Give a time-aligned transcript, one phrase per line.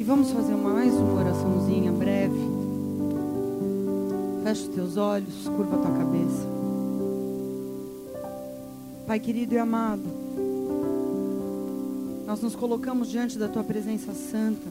[0.00, 2.34] E vamos fazer mais uma oraçãozinha breve.
[4.42, 6.46] Fecha os teus olhos, curva a tua cabeça.
[9.06, 10.02] Pai querido e amado,
[12.26, 14.66] nós nos colocamos diante da tua presença santa.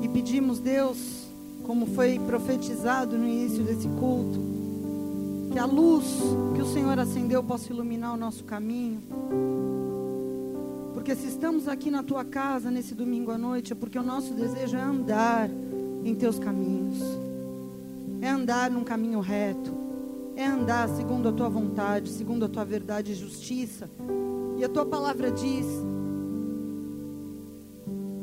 [0.00, 1.26] E pedimos, Deus,
[1.64, 4.38] como foi profetizado no início desse culto,
[5.50, 6.04] que a luz
[6.54, 9.02] que o Senhor acendeu possa iluminar o nosso caminho.
[10.92, 14.34] Porque se estamos aqui na tua casa nesse domingo à noite, é porque o nosso
[14.34, 15.48] desejo é andar
[16.04, 16.98] em teus caminhos,
[18.20, 19.72] é andar num caminho reto,
[20.36, 23.90] é andar segundo a tua vontade, segundo a tua verdade e justiça.
[24.58, 25.66] E a tua palavra diz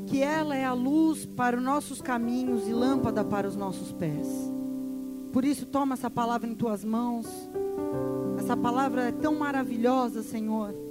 [0.06, 4.28] que ela é a luz para os nossos caminhos e lâmpada para os nossos pés.
[5.34, 7.28] Por isso, toma essa palavra em tuas mãos.
[8.38, 10.89] Essa palavra é tão maravilhosa, Senhor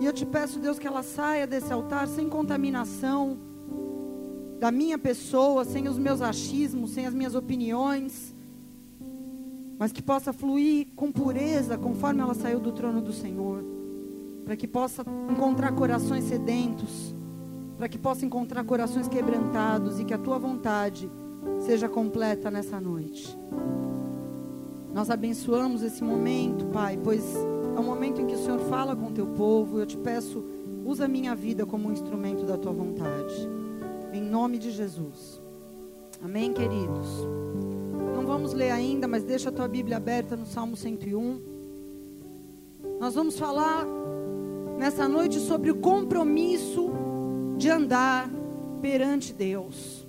[0.00, 3.36] e eu te peço, Deus, que ela saia desse altar sem contaminação
[4.58, 8.34] da minha pessoa, sem os meus achismos, sem as minhas opiniões,
[9.78, 13.62] mas que possa fluir com pureza, conforme ela saiu do trono do Senhor,
[14.42, 17.14] para que possa encontrar corações sedentos,
[17.76, 21.10] para que possa encontrar corações quebrantados e que a tua vontade
[21.60, 23.38] seja completa nessa noite.
[24.94, 27.22] Nós abençoamos esse momento, Pai, pois
[27.80, 29.78] é o momento em que o Senhor fala com o teu povo.
[29.78, 30.44] Eu te peço,
[30.84, 33.34] usa a minha vida como um instrumento da tua vontade.
[34.12, 35.40] Em nome de Jesus.
[36.22, 37.26] Amém, queridos?
[38.14, 41.40] Não vamos ler ainda, mas deixa a tua Bíblia aberta no Salmo 101.
[43.00, 43.86] Nós vamos falar
[44.76, 46.90] nessa noite sobre o compromisso
[47.56, 48.30] de andar
[48.82, 50.06] perante Deus.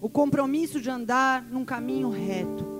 [0.00, 2.71] O compromisso de andar num caminho reto.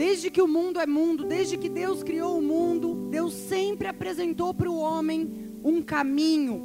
[0.00, 4.54] Desde que o mundo é mundo, desde que Deus criou o mundo, Deus sempre apresentou
[4.54, 5.30] para o homem
[5.62, 6.64] um caminho,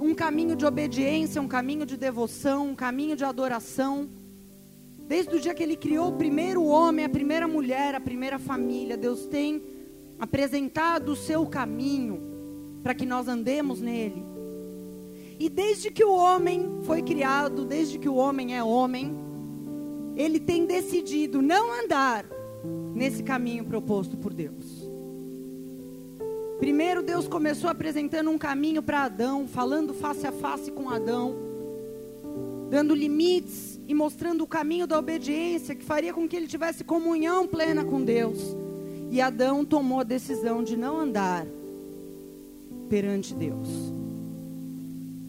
[0.00, 4.10] um caminho de obediência, um caminho de devoção, um caminho de adoração.
[5.06, 8.96] Desde o dia que Ele criou o primeiro homem, a primeira mulher, a primeira família,
[8.96, 9.62] Deus tem
[10.18, 12.20] apresentado o seu caminho
[12.82, 14.24] para que nós andemos nele.
[15.38, 19.16] E desde que o homem foi criado, desde que o homem é homem,
[20.16, 22.39] ele tem decidido não andar
[22.94, 24.88] nesse caminho proposto por Deus.
[26.58, 31.34] Primeiro, Deus começou apresentando um caminho para Adão, falando face a face com Adão,
[32.68, 37.46] dando limites e mostrando o caminho da obediência que faria com que ele tivesse comunhão
[37.46, 38.54] plena com Deus.
[39.10, 41.46] E Adão tomou a decisão de não andar
[42.90, 43.68] perante Deus.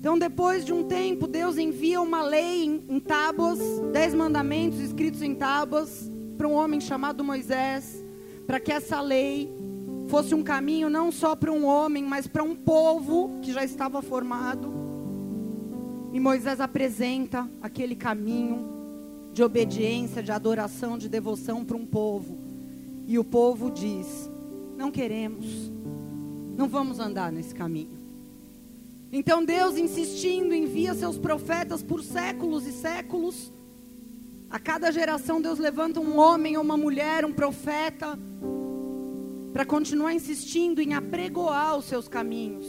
[0.01, 3.59] Então, depois de um tempo, Deus envia uma lei em, em tábuas,
[3.93, 6.10] dez mandamentos escritos em tábuas,
[6.41, 8.03] para um homem chamado Moisés,
[8.47, 9.47] para que essa lei
[10.07, 14.01] fosse um caminho não só para um homem, mas para um povo que já estava
[14.01, 14.73] formado.
[16.11, 18.67] E Moisés apresenta aquele caminho
[19.31, 22.39] de obediência, de adoração, de devoção para um povo.
[23.05, 24.27] E o povo diz:
[24.75, 25.71] Não queremos,
[26.57, 27.99] não vamos andar nesse caminho.
[29.11, 33.53] Então Deus, insistindo, envia seus profetas por séculos e séculos
[34.51, 38.19] a cada geração Deus levanta um homem ou uma mulher, um profeta,
[39.53, 42.65] para continuar insistindo em apregoar os seus caminhos.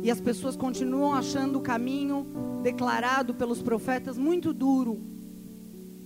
[0.00, 2.24] E as pessoas continuam achando o caminho
[2.62, 5.00] declarado pelos profetas muito duro.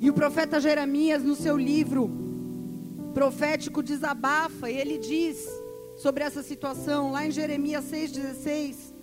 [0.00, 2.10] E o profeta Jeremias, no seu livro
[3.12, 5.46] profético, desabafa, e ele diz
[5.98, 8.94] sobre essa situação, lá em Jeremias 6,16: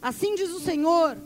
[0.00, 1.16] Assim diz o Senhor: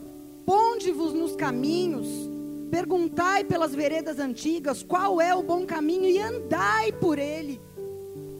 [0.43, 2.30] ponde-vos nos caminhos
[2.71, 7.59] Perguntai pelas veredas antigas qual é o bom caminho e andai por ele,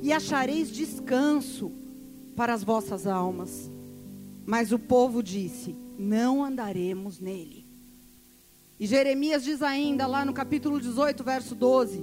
[0.02, 1.70] e achareis descanso
[2.34, 3.70] para as vossas almas.
[4.46, 7.68] Mas o povo disse: Não andaremos nele.
[8.80, 12.02] E Jeremias diz ainda, lá no capítulo 18, verso 12: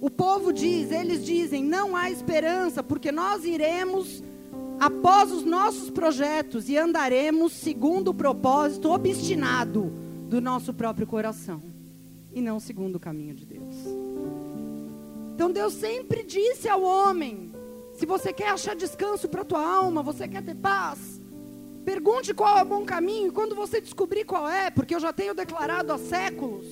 [0.00, 4.24] O povo diz, eles dizem: Não há esperança, porque nós iremos
[4.80, 11.62] após os nossos projetos e andaremos segundo o propósito obstinado do nosso próprio coração
[12.32, 13.74] e não segundo o caminho de Deus.
[15.34, 17.50] Então Deus sempre disse ao homem:
[17.94, 21.20] se você quer achar descanso para tua alma, você quer ter paz,
[21.84, 25.12] pergunte qual é o bom caminho, e quando você descobrir qual é, porque eu já
[25.12, 26.66] tenho declarado há séculos,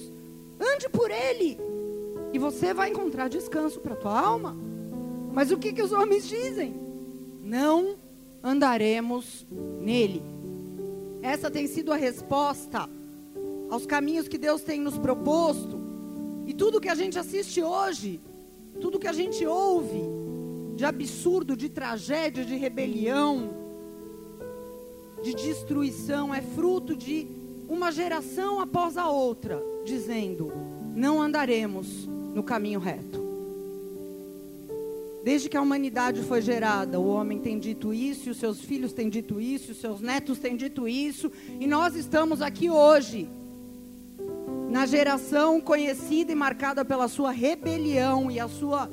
[0.60, 1.58] ande por ele,
[2.32, 4.56] e você vai encontrar descanso para tua alma.
[5.32, 6.74] Mas o que, que os homens dizem?
[7.42, 7.96] Não
[8.42, 9.46] andaremos
[9.80, 10.22] nele.
[11.22, 12.88] Essa tem sido a resposta
[13.68, 15.80] aos caminhos que Deus tem nos proposto.
[16.46, 18.20] E tudo que a gente assiste hoje,
[18.80, 20.02] tudo que a gente ouve,
[20.76, 23.50] de absurdo, de tragédia, de rebelião,
[25.22, 27.26] de destruição, é fruto de
[27.68, 30.52] uma geração após a outra, dizendo:
[30.94, 33.26] não andaremos no caminho reto.
[35.24, 39.08] Desde que a humanidade foi gerada, o homem tem dito isso, os seus filhos têm
[39.08, 43.28] dito isso, os seus netos têm dito isso, e nós estamos aqui hoje,
[44.68, 48.90] na geração conhecida e marcada pela sua rebelião e a sua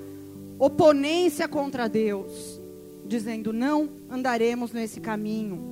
[0.59, 2.61] oponência contra Deus,
[3.05, 5.71] dizendo: não andaremos nesse caminho.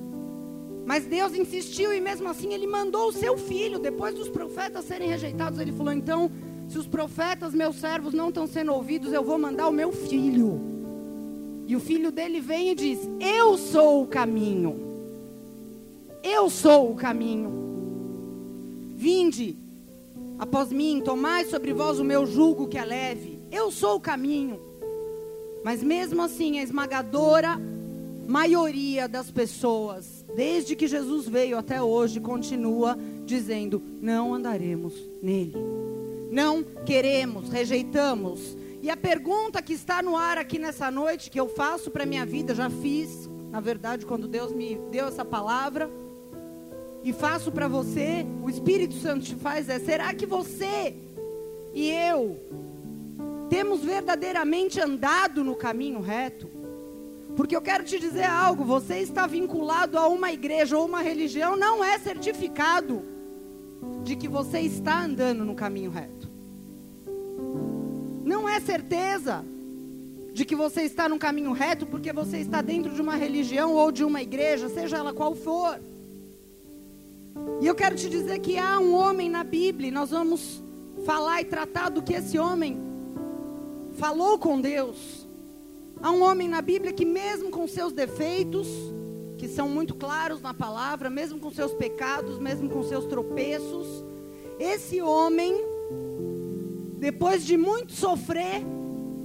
[0.84, 5.08] Mas Deus insistiu e mesmo assim ele mandou o seu filho, depois dos profetas serem
[5.08, 6.30] rejeitados, ele falou: então
[6.68, 10.58] se os profetas, meus servos, não estão sendo ouvidos, eu vou mandar o meu filho.
[11.66, 14.80] E o filho dele vem e diz: Eu sou o caminho.
[16.22, 17.52] Eu sou o caminho.
[18.94, 19.56] Vinde
[20.42, 23.38] após mim, tomai sobre vós o meu jugo que é leve.
[23.50, 24.60] Eu sou o caminho.
[25.64, 27.60] Mas mesmo assim, a esmagadora
[28.26, 35.82] maioria das pessoas, desde que Jesus veio até hoje, continua dizendo: não andaremos nele
[36.32, 38.56] não queremos, rejeitamos.
[38.80, 42.24] E a pergunta que está no ar aqui nessa noite, que eu faço para minha
[42.24, 45.90] vida, já fiz, na verdade, quando Deus me deu essa palavra,
[47.04, 50.94] e faço para você, o Espírito Santo te faz, é: será que você
[51.74, 52.38] e eu
[53.48, 56.50] temos verdadeiramente andado no caminho reto?
[57.36, 61.56] Porque eu quero te dizer algo: você está vinculado a uma igreja ou uma religião,
[61.56, 63.02] não é certificado
[64.04, 66.22] de que você está andando no caminho reto
[68.32, 69.44] não é certeza
[70.32, 73.92] de que você está no caminho reto porque você está dentro de uma religião ou
[73.92, 75.78] de uma igreja, seja ela qual for.
[77.60, 80.62] E eu quero te dizer que há um homem na Bíblia, e nós vamos
[81.04, 82.78] falar e tratar do que esse homem
[83.92, 85.28] falou com Deus.
[86.02, 88.68] Há um homem na Bíblia que, mesmo com seus defeitos,
[89.38, 94.04] que são muito claros na palavra, mesmo com seus pecados, mesmo com seus tropeços,
[94.58, 95.54] esse homem
[96.98, 98.62] depois de muito sofrer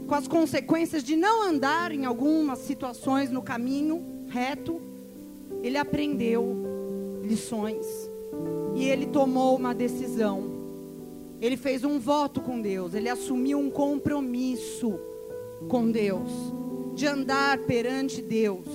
[0.08, 4.82] com as consequências de não andar em algumas situações no caminho reto,
[5.62, 6.67] ele aprendeu
[7.28, 7.86] lições
[8.76, 10.56] e ele tomou uma decisão.
[11.40, 15.00] Ele fez um voto com Deus, ele assumiu um compromisso
[15.68, 16.32] com Deus,
[16.96, 18.66] de andar perante Deus.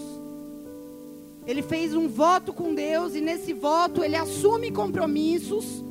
[1.47, 5.85] Ele fez um voto com Deus e nesse voto ele assume compromissos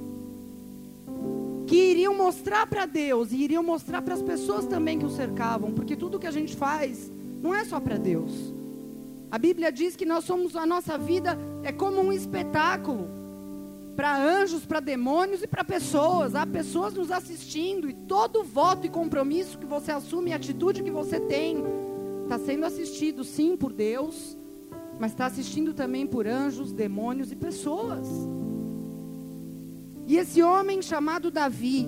[1.68, 5.72] que iriam mostrar para Deus e iriam mostrar para as pessoas também que o cercavam,
[5.72, 7.12] porque tudo que a gente faz
[7.42, 8.54] não é só para Deus.
[9.31, 13.07] A Bíblia diz que nós somos a nossa vida é como um espetáculo
[13.95, 16.36] para anjos, para demônios e para pessoas.
[16.36, 21.18] Há pessoas nos assistindo e todo voto e compromisso que você assume, atitude que você
[21.18, 21.63] tem,
[22.24, 24.38] está sendo assistido sim por Deus,
[25.00, 28.07] mas está assistindo também por anjos, demônios e pessoas.
[30.07, 31.88] E esse homem chamado Davi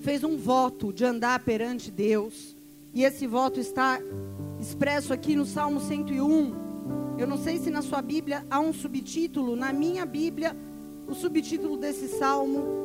[0.00, 2.56] fez um voto de andar perante Deus.
[2.94, 4.00] E esse voto está
[4.60, 6.68] expresso aqui no Salmo 101.
[7.18, 10.56] Eu não sei se na sua Bíblia há um subtítulo, na minha Bíblia,
[11.06, 12.78] o subtítulo desse salmo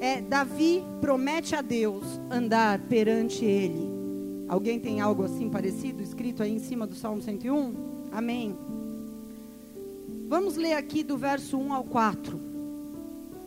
[0.00, 3.90] é Davi promete a Deus andar perante ele.
[4.48, 7.74] Alguém tem algo assim parecido escrito aí em cima do Salmo 101?
[8.12, 8.56] Amém.
[10.28, 12.40] Vamos ler aqui do verso 1 ao 4.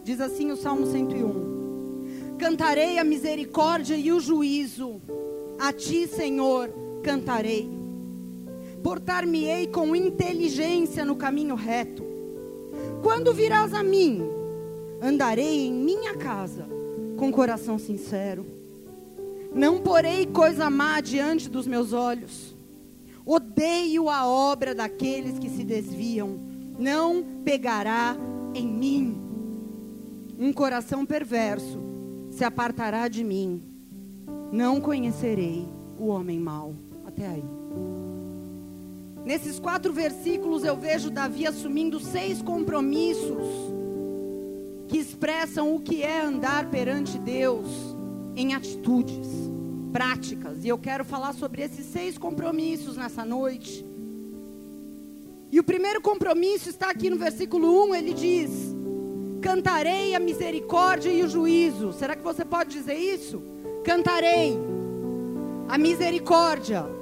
[0.04, 5.02] Diz assim o Salmo 101: Cantarei a misericórdia e o juízo,
[5.60, 6.70] a ti, Senhor,
[7.10, 7.68] cantarei.
[8.84, 12.04] Portar-me-ei com inteligência no caminho reto.
[13.02, 14.22] Quando virás a mim,
[15.02, 16.68] andarei em minha casa
[17.18, 18.46] com coração sincero.
[19.52, 22.56] Não porei coisa má diante dos meus olhos.
[23.26, 26.40] Odeio a obra daqueles que se desviam.
[26.78, 28.16] Não pegará
[28.54, 29.18] em mim.
[30.38, 31.80] Um coração perverso
[32.30, 33.64] se apartará de mim.
[34.52, 36.76] Não conhecerei o homem mau.
[37.20, 37.44] Até aí.
[39.26, 43.46] Nesses quatro versículos eu vejo Davi assumindo seis compromissos
[44.88, 47.68] que expressam o que é andar perante Deus
[48.38, 49.28] em atitudes
[49.92, 50.64] práticas.
[50.64, 53.86] E eu quero falar sobre esses seis compromissos nessa noite.
[55.52, 58.50] E o primeiro compromisso está aqui no versículo 1, ele diz:
[59.42, 61.92] Cantarei a misericórdia e o juízo.
[61.92, 63.44] Será que você pode dizer isso?
[63.84, 64.58] Cantarei
[65.68, 66.99] a misericórdia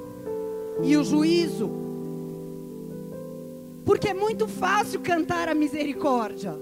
[0.84, 1.70] e o juízo.
[3.86, 6.58] Porque é muito fácil cantar a misericórdia.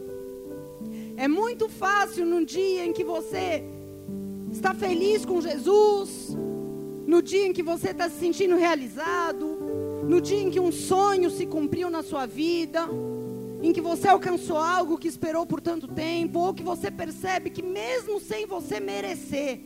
[1.18, 3.64] É muito fácil num dia em que você
[4.52, 6.36] está feliz com Jesus,
[7.08, 9.46] no dia em que você está se sentindo realizado,
[10.08, 12.88] no dia em que um sonho se cumpriu na sua vida,
[13.62, 17.64] em que você alcançou algo que esperou por tanto tempo, ou que você percebe que
[17.64, 19.62] mesmo sem você merecer,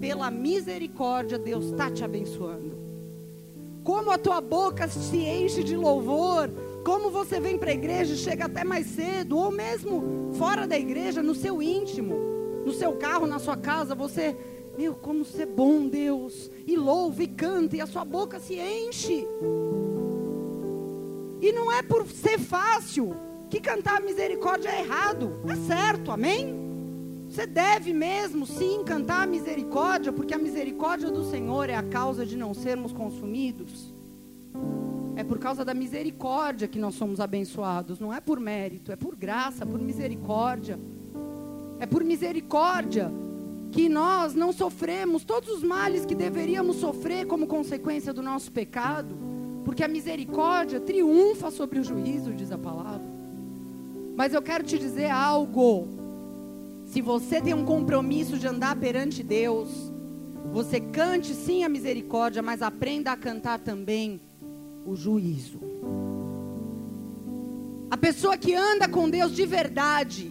[0.00, 2.83] pela misericórdia, Deus está te abençoando.
[3.84, 6.50] Como a tua boca se enche de louvor,
[6.82, 10.78] como você vem para a igreja e chega até mais cedo, ou mesmo fora da
[10.78, 12.16] igreja, no seu íntimo,
[12.64, 14.34] no seu carro, na sua casa, você,
[14.78, 19.28] meu, como ser bom, Deus, e louva e canta, e a sua boca se enche.
[21.42, 23.14] E não é por ser fácil
[23.50, 26.73] que cantar misericórdia é errado, é certo, amém?
[27.34, 32.36] Você deve mesmo sim cantar misericórdia, porque a misericórdia do Senhor é a causa de
[32.36, 33.92] não sermos consumidos.
[35.16, 39.16] É por causa da misericórdia que nós somos abençoados, não é por mérito, é por
[39.16, 40.78] graça, por misericórdia.
[41.80, 43.10] É por misericórdia
[43.72, 49.16] que nós não sofremos todos os males que deveríamos sofrer como consequência do nosso pecado,
[49.64, 53.12] porque a misericórdia triunfa sobre o juízo, diz a palavra.
[54.14, 56.03] Mas eu quero te dizer algo.
[56.94, 59.68] Se você tem um compromisso de andar perante Deus,
[60.52, 64.20] você cante sim a misericórdia, mas aprenda a cantar também
[64.86, 65.58] o juízo.
[67.90, 70.30] A pessoa que anda com Deus de verdade,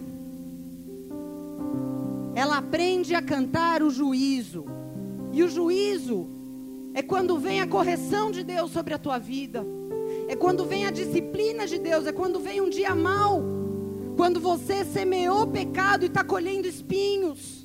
[2.33, 4.63] ela aprende a cantar o juízo.
[5.33, 6.29] E o juízo
[6.93, 9.65] é quando vem a correção de Deus sobre a tua vida.
[10.29, 13.62] É quando vem a disciplina de Deus, é quando vem um dia mau.
[14.15, 17.63] Quando você semeou pecado e está colhendo espinhos.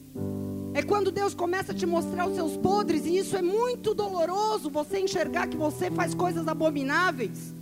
[0.75, 4.71] É quando Deus começa a te mostrar os seus podres, e isso é muito doloroso,
[4.71, 7.55] você enxergar que você faz coisas abomináveis.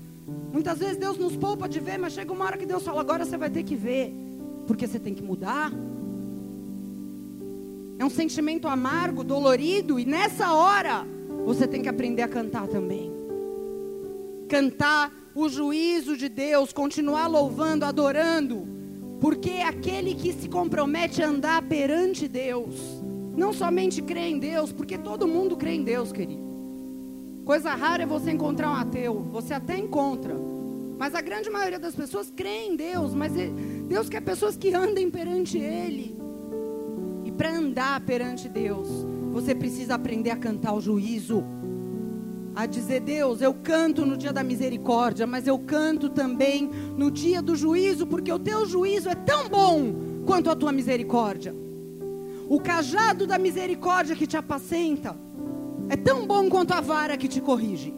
[0.53, 3.25] Muitas vezes Deus nos poupa de ver, mas chega uma hora que Deus fala: agora
[3.25, 4.15] você vai ter que ver,
[4.67, 5.73] porque você tem que mudar.
[7.99, 11.07] É um sentimento amargo, dolorido, e nessa hora
[11.47, 13.11] você tem que aprender a cantar também.
[14.49, 18.76] Cantar o juízo de Deus, continuar louvando, adorando,
[19.21, 22.75] porque é aquele que se compromete a andar perante Deus,
[23.37, 26.45] não somente crê em Deus, porque todo mundo crê em Deus, querido.
[27.45, 30.35] Coisa rara é você encontrar um ateu, você até encontra,
[30.99, 33.33] mas a grande maioria das pessoas crê em Deus, mas
[33.87, 36.17] Deus quer pessoas que andem perante Ele.
[37.25, 38.89] E para andar perante Deus,
[39.33, 41.45] você precisa aprender a cantar o juízo.
[42.57, 47.43] A dizer, Deus, eu canto no dia da misericórdia, mas eu canto também no dia
[47.43, 49.95] do juízo, porque o teu juízo é tão bom
[50.25, 51.55] quanto a tua misericórdia.
[52.49, 55.15] O cajado da misericórdia que te apacenta
[55.91, 57.95] é tão bom quanto a vara que te corrige.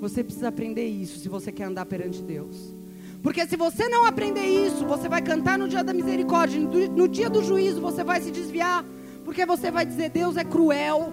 [0.00, 2.76] Você precisa aprender isso se você quer andar perante Deus.
[3.22, 7.30] Porque se você não aprender isso, você vai cantar no dia da misericórdia, no dia
[7.30, 8.84] do juízo você vai se desviar,
[9.24, 11.10] porque você vai dizer: Deus é cruel,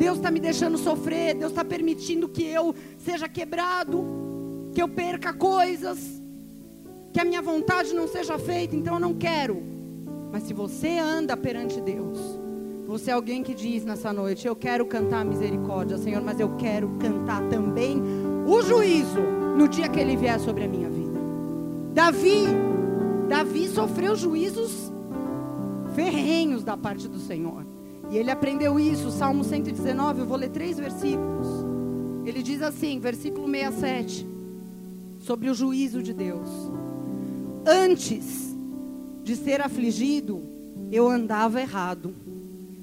[0.00, 4.02] Deus está me deixando sofrer, Deus está permitindo que eu seja quebrado,
[4.72, 6.22] que eu perca coisas,
[7.12, 9.62] que a minha vontade não seja feita, então eu não quero.
[10.32, 12.18] Mas se você anda perante Deus,
[12.86, 16.56] você é alguém que diz nessa noite: Eu quero cantar a misericórdia, Senhor, mas eu
[16.56, 18.02] quero cantar também
[18.46, 19.20] o juízo
[19.58, 21.20] no dia que ele vier sobre a minha vida.
[21.92, 22.46] Davi,
[23.28, 24.90] Davi sofreu juízos
[25.94, 27.69] ferrenhos da parte do Senhor.
[28.10, 31.46] E ele aprendeu isso, Salmo 119, eu vou ler três versículos.
[32.24, 34.26] Ele diz assim, versículo 67,
[35.20, 36.48] sobre o juízo de Deus.
[37.64, 38.56] Antes
[39.22, 40.42] de ser afligido,
[40.90, 42.14] eu andava errado.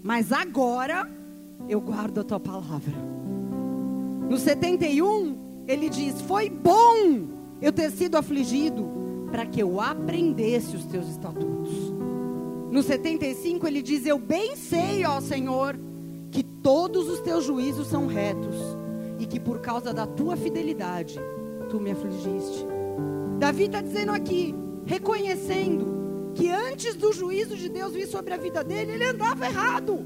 [0.01, 1.09] Mas agora
[1.67, 2.93] eu guardo a tua palavra.
[4.29, 5.35] No 71,
[5.67, 7.27] ele diz: Foi bom
[7.61, 8.87] eu ter sido afligido,
[9.31, 11.86] para que eu aprendesse os teus estatutos.
[12.71, 15.77] No 75, ele diz: Eu bem sei, ó Senhor,
[16.31, 18.55] que todos os teus juízos são retos,
[19.19, 21.19] e que por causa da tua fidelidade,
[21.69, 22.65] tu me afligiste.
[23.39, 24.53] Davi está dizendo aqui,
[24.85, 30.05] reconhecendo que antes do juízo de Deus vir sobre a vida dele, ele andava errado.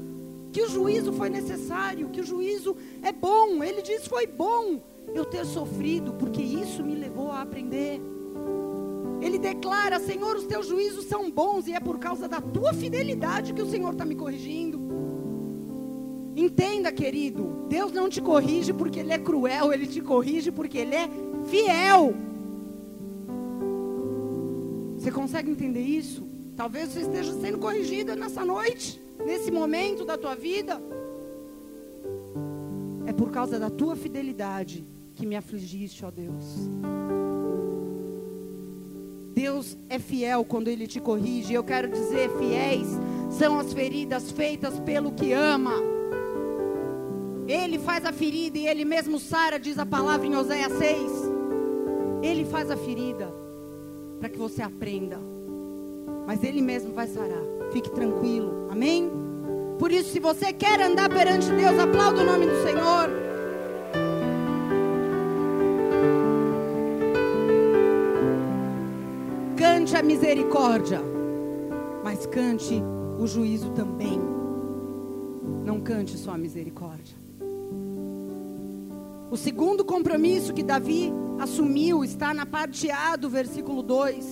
[0.52, 3.64] Que o juízo foi necessário, que o juízo é bom.
[3.64, 4.80] Ele diz: foi bom
[5.14, 8.00] eu ter sofrido, porque isso me levou a aprender.
[9.42, 13.60] Declara: Senhor, os teus juízos são bons e é por causa da tua fidelidade que
[13.60, 14.80] o Senhor está me corrigindo.
[16.36, 20.94] Entenda, querido, Deus não te corrige porque Ele é cruel, Ele te corrige porque Ele
[20.94, 21.10] é
[21.46, 22.14] fiel.
[24.96, 26.24] Você consegue entender isso?
[26.56, 30.80] Talvez você esteja sendo corrigida nessa noite, nesse momento da tua vida.
[33.04, 36.70] É por causa da tua fidelidade que me afligiste, ó Deus.
[39.42, 41.52] Deus é fiel quando Ele te corrige.
[41.52, 42.86] Eu quero dizer, fiéis
[43.28, 45.74] são as feridas feitas pelo que ama.
[47.48, 51.10] Ele faz a ferida e ele mesmo sara, diz a palavra em Oséias 6.
[52.22, 53.34] Ele faz a ferida
[54.20, 55.18] para que você aprenda.
[56.24, 57.42] Mas ele mesmo vai sarar.
[57.72, 58.68] Fique tranquilo.
[58.70, 59.10] Amém?
[59.76, 63.21] Por isso, se você quer andar perante Deus, aplauda o nome do Senhor.
[70.02, 71.00] A misericórdia,
[72.02, 72.82] mas cante
[73.20, 74.20] o juízo também.
[75.64, 77.16] Não cante só a misericórdia.
[79.30, 84.26] O segundo compromisso que Davi assumiu está na parte A do versículo 2.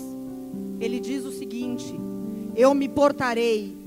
[0.81, 1.95] Ele diz o seguinte:
[2.57, 3.79] Eu me portarei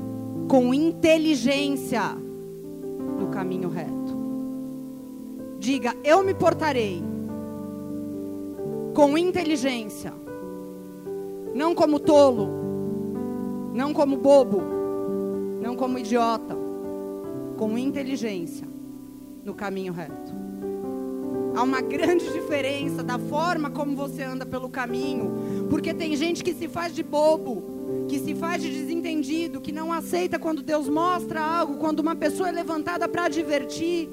[0.47, 2.15] com inteligência
[3.19, 4.23] no caminho reto.
[5.59, 7.03] Diga, eu me portarei
[8.93, 10.13] com inteligência,
[11.53, 12.49] não como tolo,
[13.73, 14.61] não como bobo,
[15.61, 16.55] não como idiota,
[17.57, 18.67] com inteligência.
[19.45, 20.33] No caminho reto.
[21.53, 26.53] Há uma grande diferença da forma como você anda pelo caminho, porque tem gente que
[26.53, 27.61] se faz de bobo,
[28.07, 32.47] que se faz de desentendido, que não aceita quando Deus mostra algo, quando uma pessoa
[32.47, 34.09] é levantada para advertir,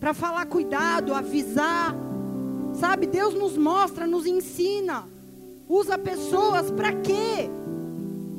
[0.00, 1.94] para falar cuidado, avisar.
[2.72, 5.04] Sabe, Deus nos mostra, nos ensina.
[5.74, 7.50] Usa pessoas para quê?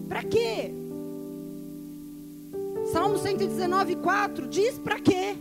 [0.07, 0.71] Para quê?
[2.93, 5.35] Salmo 119, 4 diz para quê?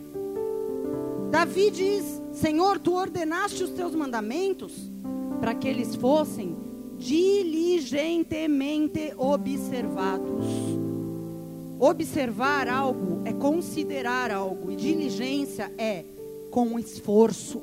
[1.30, 4.90] Davi diz: Senhor, tu ordenaste os teus mandamentos
[5.38, 6.56] para que eles fossem
[6.98, 10.46] diligentemente observados.
[11.78, 16.04] Observar algo é considerar algo, e diligência é
[16.50, 17.62] com esforço.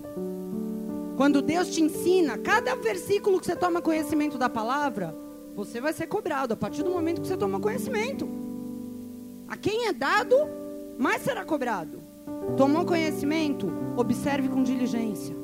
[1.22, 5.16] Quando Deus te ensina, cada versículo que você toma conhecimento da palavra,
[5.56, 8.28] você vai ser cobrado a partir do momento que você toma conhecimento.
[9.48, 10.36] A quem é dado,
[10.98, 12.00] mais será cobrado.
[12.58, 13.72] Tomou conhecimento?
[13.96, 15.36] Observe com diligência.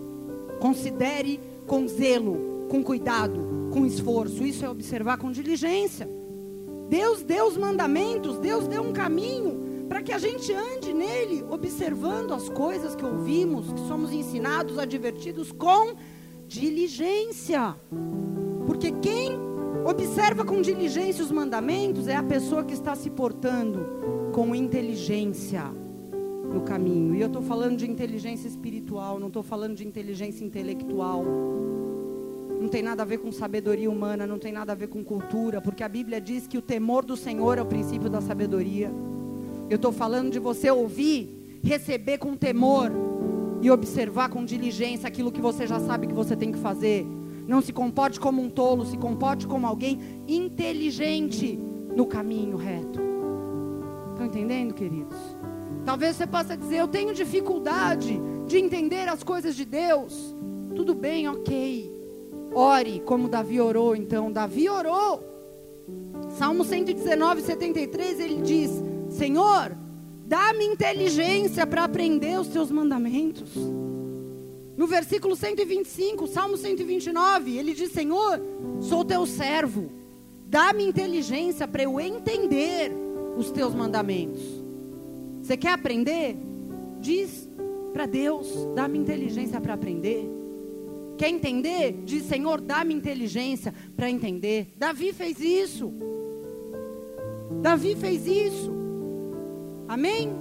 [0.59, 4.43] Considere com zelo, com cuidado, com esforço.
[4.43, 6.09] Isso é observar com diligência.
[6.89, 12.33] Deus deu os mandamentos, Deus deu um caminho para que a gente ande nele, observando
[12.33, 15.95] as coisas que ouvimos, que somos ensinados, advertidos com
[16.47, 17.75] diligência.
[18.65, 19.31] Porque quem
[19.85, 25.63] observa com diligência os mandamentos é a pessoa que está se portando com inteligência
[26.53, 27.15] no caminho.
[27.15, 31.23] E eu estou falando de inteligência espiritual, não estou falando de inteligência intelectual.
[32.59, 35.61] Não tem nada a ver com sabedoria humana, não tem nada a ver com cultura,
[35.61, 38.91] porque a Bíblia diz que o temor do Senhor é o princípio da sabedoria.
[39.69, 42.91] Eu estou falando de você ouvir, receber com temor
[43.61, 47.05] e observar com diligência aquilo que você já sabe que você tem que fazer.
[47.47, 51.57] Não se comporte como um tolo, se comporte como alguém inteligente
[51.95, 52.99] no caminho reto.
[54.11, 55.17] Estão entendendo, queridos?
[55.85, 60.35] Talvez você possa dizer: Eu tenho dificuldade de entender as coisas de Deus.
[60.75, 61.91] Tudo bem, ok.
[62.53, 64.31] Ore como Davi orou, então.
[64.31, 65.23] Davi orou.
[66.37, 68.83] Salmo 119, 73, ele diz:
[69.17, 69.75] Senhor,
[70.27, 73.49] dá-me inteligência para aprender os teus mandamentos.
[74.77, 78.39] No versículo 125, Salmo 129, ele diz: Senhor,
[78.79, 79.89] sou teu servo,
[80.45, 82.91] dá-me inteligência para eu entender
[83.35, 84.41] os teus mandamentos.
[85.41, 86.37] Você quer aprender?
[86.99, 87.49] Diz
[87.91, 90.29] para Deus, dá-me inteligência para aprender.
[91.17, 92.03] Quer entender?
[92.05, 94.73] Diz, Senhor, dá-me inteligência para entender.
[94.77, 95.91] Davi fez isso.
[97.63, 98.86] Davi fez isso.
[99.87, 100.35] Amém?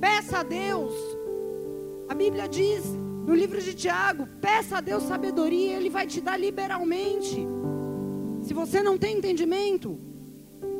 [0.00, 0.94] Peça a Deus.
[2.08, 2.84] A Bíblia diz
[3.26, 7.46] no livro de Tiago: peça a Deus sabedoria, Ele vai te dar liberalmente.
[8.42, 9.98] Se você não tem entendimento,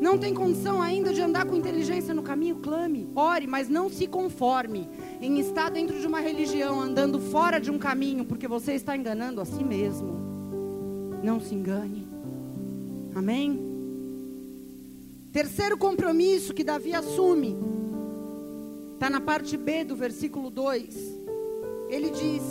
[0.01, 4.07] não tem condição ainda de andar com inteligência no caminho, clame, ore, mas não se
[4.07, 4.89] conforme
[5.21, 9.41] em estar dentro de uma religião, andando fora de um caminho, porque você está enganando
[9.41, 10.15] a si mesmo.
[11.23, 12.07] Não se engane.
[13.15, 13.59] Amém?
[15.33, 17.57] Terceiro compromisso que Davi assume,
[18.97, 21.21] está na parte B do versículo 2.
[21.91, 22.43] Ele diz: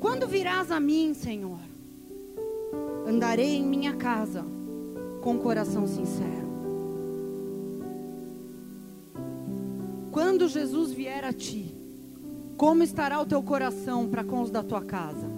[0.00, 1.60] Quando virás a mim, Senhor,
[3.06, 4.44] andarei em minha casa
[5.22, 6.46] com coração sincero.
[10.10, 11.72] Quando Jesus vier a ti,
[12.56, 15.30] como estará o teu coração para com os da tua casa?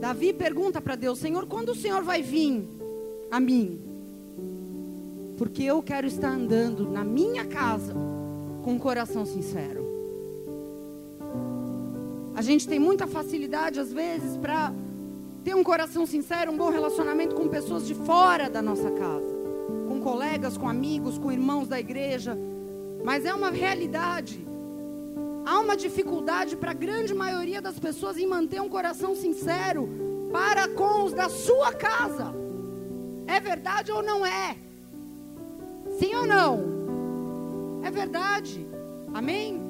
[0.00, 2.66] Davi pergunta para Deus: Senhor, quando o Senhor vai vir
[3.30, 3.91] a mim?
[5.42, 7.92] Porque eu quero estar andando na minha casa
[8.62, 9.84] com coração sincero.
[12.32, 14.72] A gente tem muita facilidade, às vezes, para
[15.42, 19.34] ter um coração sincero, um bom relacionamento com pessoas de fora da nossa casa,
[19.88, 22.38] com colegas, com amigos, com irmãos da igreja.
[23.04, 24.46] Mas é uma realidade.
[25.44, 29.88] Há uma dificuldade para a grande maioria das pessoas em manter um coração sincero
[30.30, 32.32] para com os da sua casa.
[33.26, 34.56] É verdade ou não é?
[36.02, 37.80] Sim ou não?
[37.84, 38.66] É verdade.
[39.14, 39.62] Amém?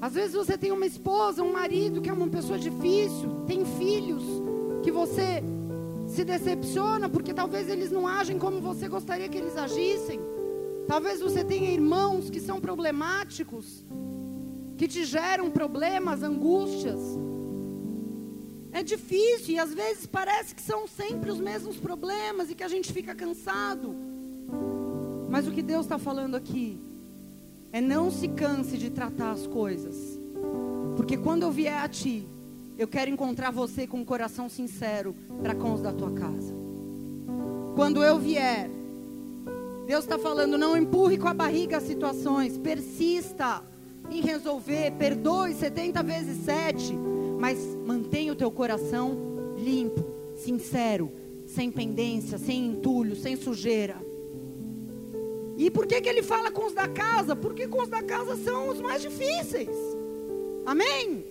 [0.00, 4.22] Às vezes você tem uma esposa, um marido que é uma pessoa difícil, tem filhos
[4.82, 5.42] que você
[6.08, 10.18] se decepciona porque talvez eles não agem como você gostaria que eles agissem.
[10.88, 13.84] Talvez você tenha irmãos que são problemáticos,
[14.78, 17.00] que te geram problemas, angústias.
[18.72, 22.68] É difícil e às vezes parece que são sempre os mesmos problemas e que a
[22.68, 24.05] gente fica cansado.
[25.28, 26.78] Mas o que Deus está falando aqui
[27.72, 30.18] é não se canse de tratar as coisas,
[30.96, 32.26] porque quando eu vier a ti,
[32.78, 36.54] eu quero encontrar você com um coração sincero para com os da tua casa.
[37.74, 38.70] Quando eu vier,
[39.86, 43.62] Deus está falando, não empurre com a barriga as situações, persista
[44.10, 46.94] em resolver, perdoe 70 vezes 7,
[47.38, 49.16] mas mantenha o teu coração
[49.58, 50.04] limpo,
[50.36, 51.10] sincero,
[51.46, 54.05] sem pendência, sem entulho, sem sujeira.
[55.56, 57.34] E por que, que ele fala com os da casa?
[57.34, 59.74] Porque com os da casa são os mais difíceis.
[60.66, 61.24] Amém?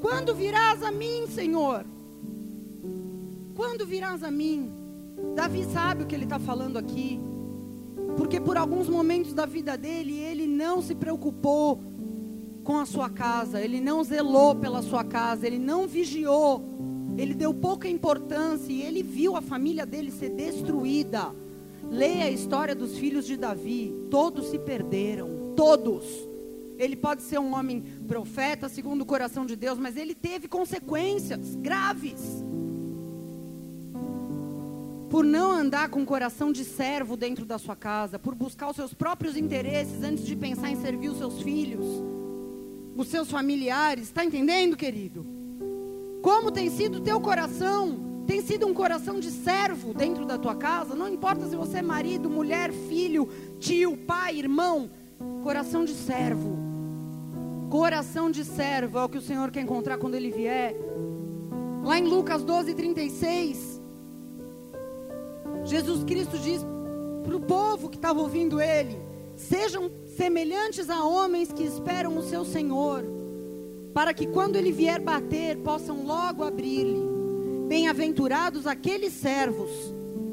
[0.00, 1.84] Quando virás a mim, Senhor?
[3.54, 4.72] Quando virás a mim?
[5.34, 7.20] Davi sabe o que ele está falando aqui.
[8.16, 11.80] Porque por alguns momentos da vida dele, ele não se preocupou
[12.64, 16.62] com a sua casa, ele não zelou pela sua casa, ele não vigiou,
[17.16, 21.34] ele deu pouca importância e ele viu a família dele ser destruída.
[21.90, 26.04] Leia a história dos filhos de Davi, todos se perderam, todos.
[26.78, 31.56] Ele pode ser um homem profeta, segundo o coração de Deus, mas ele teve consequências
[31.56, 32.44] graves
[35.10, 38.76] por não andar com o coração de servo dentro da sua casa, por buscar os
[38.76, 41.84] seus próprios interesses antes de pensar em servir os seus filhos,
[42.96, 44.04] os seus familiares.
[44.04, 45.26] Está entendendo, querido?
[46.22, 48.09] Como tem sido o teu coração?
[48.30, 50.94] Tem sido um coração de servo dentro da tua casa?
[50.94, 54.88] Não importa se você é marido, mulher, filho, tio, pai, irmão.
[55.42, 56.56] Coração de servo.
[57.68, 60.76] Coração de servo é o que o Senhor quer encontrar quando Ele vier.
[61.82, 63.82] Lá em Lucas 12, 36.
[65.64, 66.64] Jesus Cristo diz
[67.24, 68.96] para o povo que estava ouvindo ele:
[69.34, 73.04] sejam semelhantes a homens que esperam o seu Senhor,
[73.92, 77.09] para que quando ele vier bater, possam logo abrir-lhe.
[77.70, 79.70] Bem-aventurados aqueles servos,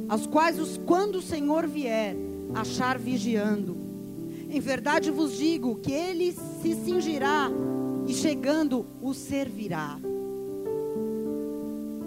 [0.10, 2.15] aos quais, os, quando o Senhor vier,
[2.56, 3.78] achar vigiando.
[4.50, 7.47] Em verdade vos digo que ele se cingirá
[8.08, 10.00] e chegando o servirá.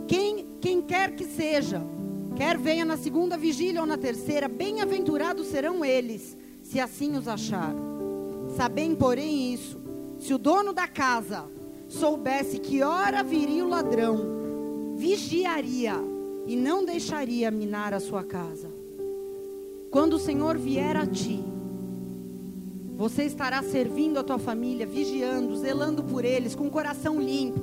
[0.09, 1.81] Quem, quem quer que seja,
[2.35, 7.73] Quer venha na segunda vigília ou na terceira, bem-aventurados serão eles, se assim os achar.
[8.57, 9.81] Sabem, porém, isso:
[10.19, 11.45] se o dono da casa
[11.87, 14.40] soubesse que hora viria o ladrão,
[15.01, 15.95] vigiaria
[16.47, 18.69] e não deixaria minar a sua casa.
[19.91, 21.43] Quando o Senhor vier a ti,
[22.99, 27.61] você estará servindo a tua família, vigiando, zelando por eles, com o coração limpo,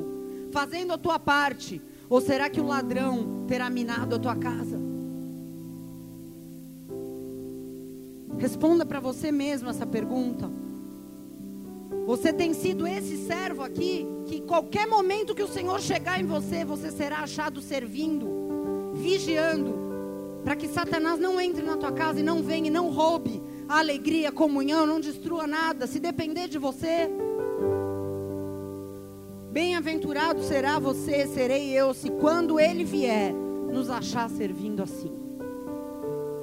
[0.52, 4.80] fazendo a tua parte ou será que o ladrão terá minado a tua casa?
[8.40, 10.50] Responda para você mesmo essa pergunta.
[12.08, 16.64] Você tem sido esse servo aqui, que qualquer momento que o Senhor chegar em você,
[16.64, 19.74] você será achado servindo, vigiando,
[20.42, 23.80] para que Satanás não entre na tua casa e não venha e não roube a
[23.80, 25.86] alegria, a comunhão, não destrua nada.
[25.86, 27.10] Se depender de você,
[29.52, 35.12] Bem-aventurado será você, serei eu, se quando ele vier, nos achar servindo assim.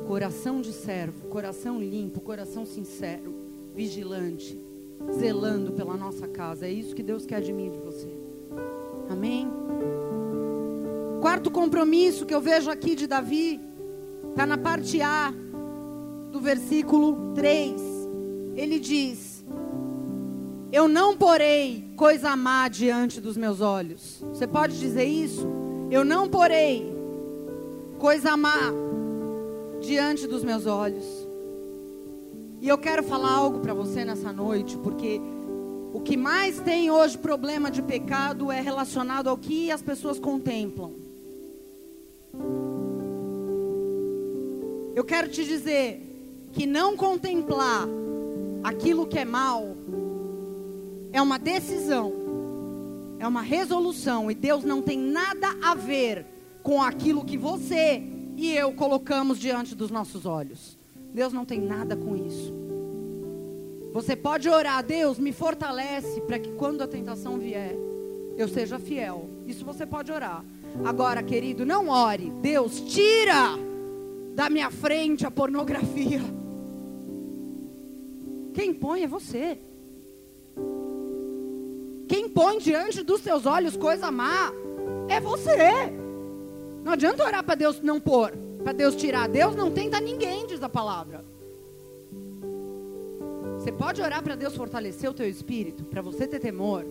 [0.07, 3.35] Coração de servo, coração limpo, coração sincero,
[3.75, 4.61] vigilante,
[5.13, 6.67] zelando pela nossa casa.
[6.67, 8.09] É isso que Deus quer de mim e de você.
[9.09, 9.49] Amém?
[11.21, 13.61] Quarto compromisso que eu vejo aqui de Davi,
[14.31, 15.33] está na parte A
[16.31, 17.81] do versículo 3.
[18.57, 19.45] Ele diz:
[20.73, 24.23] Eu não porei coisa má diante dos meus olhos.
[24.33, 25.47] Você pode dizer isso?
[25.91, 26.93] Eu não porei
[27.99, 28.73] coisa má
[29.81, 31.24] diante dos meus olhos.
[32.65, 35.21] E eu quero falar algo para você nessa noite, porque
[35.93, 40.91] o que mais tem hoje problema de pecado é relacionado ao que as pessoas contemplam.
[44.95, 47.87] Eu quero te dizer que não contemplar
[48.63, 49.77] aquilo que é mal
[51.13, 52.15] é uma decisão,
[53.19, 56.25] é uma resolução, e Deus não tem nada a ver
[56.63, 58.03] com aquilo que você
[58.39, 60.83] e eu colocamos diante dos nossos olhos.
[61.15, 62.53] Deus não tem nada com isso.
[63.93, 67.77] Você pode orar, Deus, me fortalece para que quando a tentação vier,
[68.37, 69.29] eu seja fiel.
[69.47, 70.45] Isso você pode orar.
[70.85, 72.33] Agora, querido, não ore.
[72.43, 73.57] Deus, tira
[74.35, 76.21] da minha frente a pornografia.
[78.53, 79.57] Quem põe é você.
[82.09, 84.53] Quem põe diante dos seus olhos coisa má
[85.09, 85.93] é você.
[86.83, 88.33] Não adianta orar para Deus não pôr,
[88.65, 89.29] para Deus tirar.
[89.29, 91.25] Deus não tenta ninguém, diz a palavra.
[93.59, 96.85] Você pode orar para Deus fortalecer o teu espírito, para você ter temor,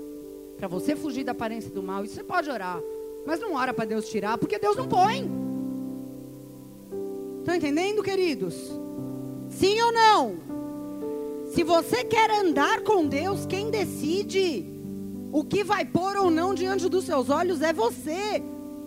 [0.55, 2.05] para você fugir da aparência do mal.
[2.05, 2.79] Isso você pode orar.
[3.25, 5.29] Mas não ora para Deus tirar, porque Deus não põe.
[7.39, 8.55] Estão entendendo, queridos?
[9.49, 10.37] Sim ou não?
[11.47, 14.65] Se você quer andar com Deus, quem decide
[15.31, 18.41] o que vai pôr ou não diante dos seus olhos é você.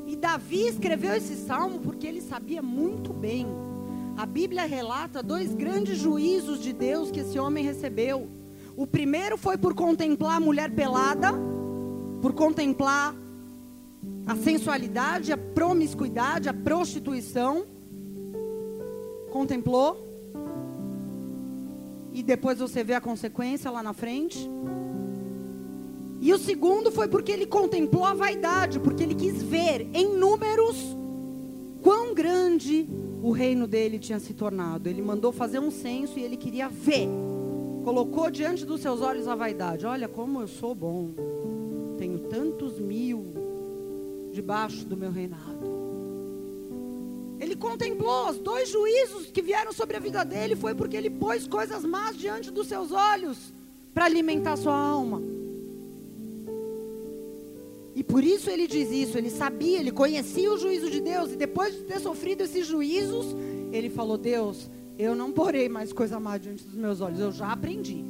[0.06, 3.46] E Davi escreveu esse salmo porque ele sabia muito bem
[4.16, 8.26] a Bíblia relata dois grandes juízos de Deus que esse homem recebeu.
[8.74, 11.32] O primeiro foi por contemplar a mulher pelada,
[12.22, 13.14] por contemplar
[14.26, 17.66] a sensualidade, a promiscuidade, a prostituição.
[19.30, 20.02] Contemplou.
[22.14, 24.48] E depois você vê a consequência lá na frente.
[26.26, 30.76] E o segundo foi porque ele contemplou a vaidade, porque ele quis ver em números
[31.80, 32.84] quão grande
[33.22, 34.88] o reino dele tinha se tornado.
[34.88, 37.08] Ele mandou fazer um censo e ele queria ver.
[37.84, 39.86] Colocou diante dos seus olhos a vaidade.
[39.86, 41.10] Olha como eu sou bom.
[41.96, 43.24] Tenho tantos mil
[44.32, 45.64] debaixo do meu reinado.
[47.38, 50.56] Ele contemplou os dois juízos que vieram sobre a vida dele.
[50.56, 53.54] Foi porque ele pôs coisas más diante dos seus olhos
[53.94, 55.45] para alimentar sua alma.
[57.96, 61.36] E por isso ele diz isso, ele sabia, ele conhecia o juízo de Deus, e
[61.36, 63.34] depois de ter sofrido esses juízos,
[63.72, 67.50] ele falou: Deus, eu não porei mais coisa má diante dos meus olhos, eu já
[67.50, 68.04] aprendi.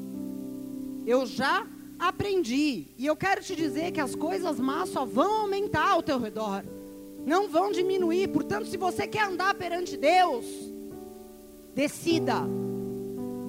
[1.06, 1.64] Eu já
[2.00, 2.88] aprendi.
[2.98, 6.64] E eu quero te dizer que as coisas más só vão aumentar ao teu redor,
[7.24, 8.26] não vão diminuir.
[8.30, 10.44] Portanto, se você quer andar perante Deus,
[11.76, 12.42] decida: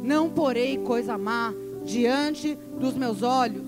[0.04, 1.52] não porei coisa má
[1.84, 3.67] diante dos meus olhos.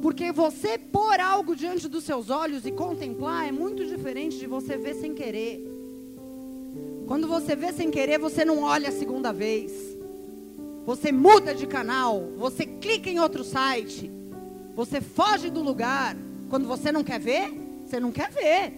[0.00, 4.76] Porque você pôr algo diante dos seus olhos e contemplar é muito diferente de você
[4.76, 5.70] ver sem querer.
[7.06, 9.72] Quando você vê sem querer, você não olha a segunda vez.
[10.86, 14.10] Você muda de canal, você clica em outro site,
[14.74, 16.16] você foge do lugar.
[16.48, 17.52] Quando você não quer ver,
[17.84, 18.72] você não quer ver.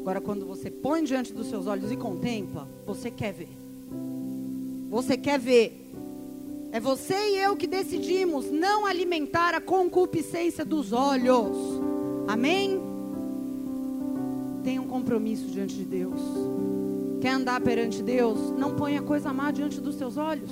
[0.00, 3.48] Agora, quando você põe diante dos seus olhos e contempla, você quer ver.
[4.88, 5.85] Você quer ver.
[6.72, 11.56] É você e eu que decidimos não alimentar a concupiscência dos olhos.
[12.28, 12.80] Amém?
[14.62, 16.20] Tenha um compromisso diante de Deus.
[17.20, 18.50] Quer andar perante Deus?
[18.58, 20.50] Não ponha coisa má diante dos seus olhos.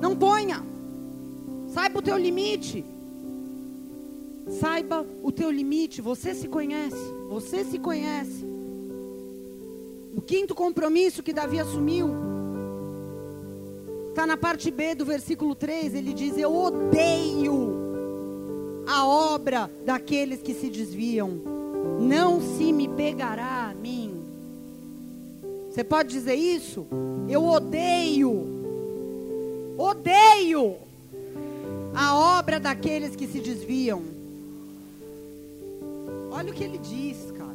[0.00, 0.62] Não ponha.
[1.68, 2.84] Saiba o teu limite.
[4.60, 6.02] Saiba o teu limite.
[6.02, 7.12] Você se conhece.
[7.28, 8.44] Você se conhece.
[10.16, 12.10] O quinto compromisso que Davi assumiu
[14.10, 20.52] Está na parte B do versículo 3, ele diz: Eu odeio a obra daqueles que
[20.52, 21.30] se desviam,
[22.00, 24.20] não se me pegará a mim.
[25.70, 26.88] Você pode dizer isso?
[27.28, 28.32] Eu odeio,
[29.78, 30.76] odeio
[31.94, 34.02] a obra daqueles que se desviam.
[36.32, 37.50] Olha o que ele diz, cara.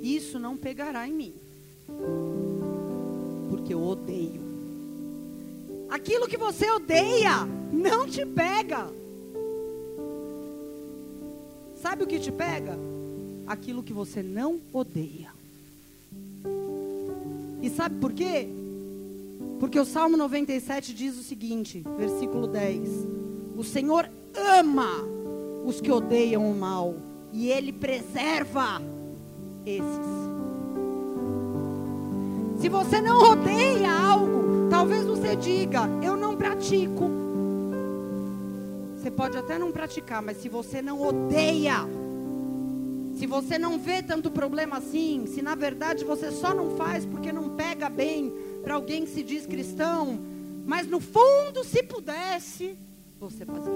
[0.00, 1.34] Isso não pegará em mim,
[3.50, 4.55] porque eu odeio.
[5.88, 8.90] Aquilo que você odeia não te pega.
[11.80, 12.76] Sabe o que te pega?
[13.46, 15.30] Aquilo que você não odeia.
[17.62, 18.48] E sabe por quê?
[19.60, 22.88] Porque o Salmo 97 diz o seguinte, versículo 10:
[23.56, 25.02] O Senhor ama
[25.64, 26.94] os que odeiam o mal,
[27.32, 28.82] e Ele preserva
[29.64, 30.25] esses.
[32.66, 37.08] Se você não odeia algo, Talvez você diga, eu não pratico.
[38.96, 41.86] Você pode até não praticar, mas se você não odeia,
[43.14, 47.32] se você não vê tanto problema assim, se na verdade você só não faz porque
[47.32, 48.32] não pega bem
[48.64, 50.18] para alguém que se diz cristão,
[50.64, 52.76] mas no fundo, se pudesse,
[53.20, 53.72] você fazia.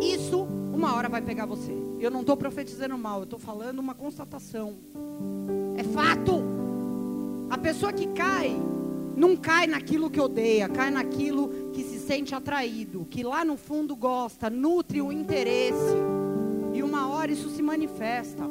[0.00, 1.72] Isso uma hora vai pegar você.
[2.00, 4.74] Eu não estou profetizando mal, eu estou falando uma constatação.
[5.76, 6.51] É fato.
[7.52, 8.56] A pessoa que cai
[9.14, 13.94] não cai naquilo que odeia, cai naquilo que se sente atraído, que lá no fundo
[13.94, 15.94] gosta, nutre o interesse.
[16.72, 18.42] E uma hora isso se manifesta.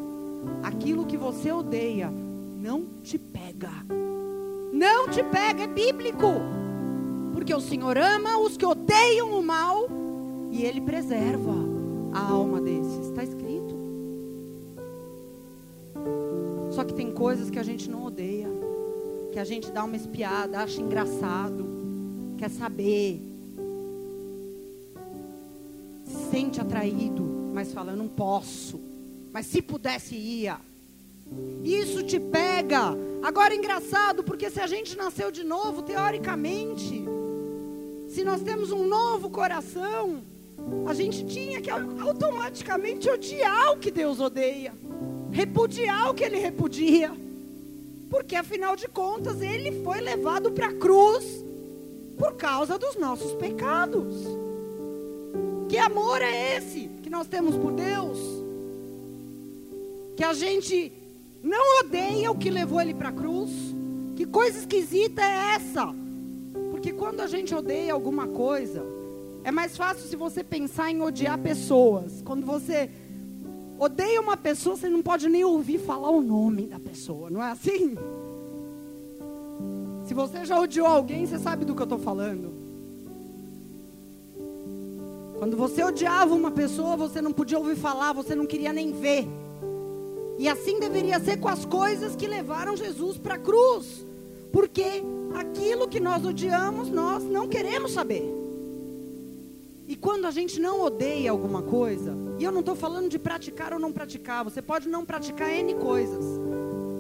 [0.61, 3.71] Aquilo que você odeia não te pega.
[4.71, 6.27] Não te pega, é bíblico.
[7.33, 9.87] porque o Senhor ama os que odeiam o mal
[10.51, 11.55] e Ele preserva
[12.13, 13.07] a alma desses.
[13.07, 13.75] Está escrito.
[16.69, 18.47] Só que tem coisas que a gente não odeia,
[19.31, 21.65] que a gente dá uma espiada, acha engraçado,
[22.37, 23.21] quer saber,
[26.05, 28.79] se sente atraído, mas fala: não posso.
[29.31, 30.57] Mas se pudesse, ia.
[31.63, 32.93] Isso te pega.
[33.23, 37.05] Agora, engraçado, porque se a gente nasceu de novo, teoricamente,
[38.09, 40.21] se nós temos um novo coração,
[40.85, 44.73] a gente tinha que automaticamente odiar o que Deus odeia,
[45.31, 47.13] repudiar o que Ele repudia,
[48.12, 51.24] porque afinal de contas Ele foi levado para a cruz
[52.19, 54.13] por causa dos nossos pecados.
[55.69, 58.19] Que amor é esse que nós temos por Deus?
[60.17, 60.91] Que a gente
[61.41, 63.50] não odeia o que levou Ele para a cruz?
[64.17, 65.88] Que coisa esquisita é essa?
[66.69, 68.86] Porque quando a gente odeia alguma coisa,
[69.41, 72.21] é mais fácil se você pensar em odiar pessoas.
[72.26, 72.89] Quando você
[73.83, 77.49] odeia uma pessoa, você não pode nem ouvir falar o nome da pessoa, não é
[77.49, 77.97] assim?
[80.05, 82.53] Se você já odiou alguém, você sabe do que eu estou falando.
[85.39, 89.27] Quando você odiava uma pessoa, você não podia ouvir falar, você não queria nem ver.
[90.37, 94.05] E assim deveria ser com as coisas que levaram Jesus para a cruz.
[94.53, 95.01] Porque
[95.33, 98.40] aquilo que nós odiamos, nós não queremos saber.
[100.01, 103.79] Quando a gente não odeia alguma coisa, e eu não estou falando de praticar ou
[103.79, 106.25] não praticar, você pode não praticar N coisas,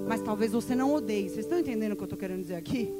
[0.07, 1.27] mas talvez você não odeie.
[1.27, 2.93] Vocês estão entendendo o que eu estou querendo dizer aqui?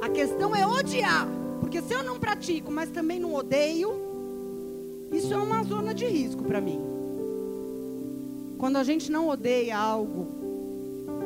[0.00, 1.28] A questão é odiar,
[1.60, 3.92] porque se eu não pratico, mas também não odeio,
[5.12, 6.80] isso é uma zona de risco para mim.
[8.56, 10.26] Quando a gente não odeia algo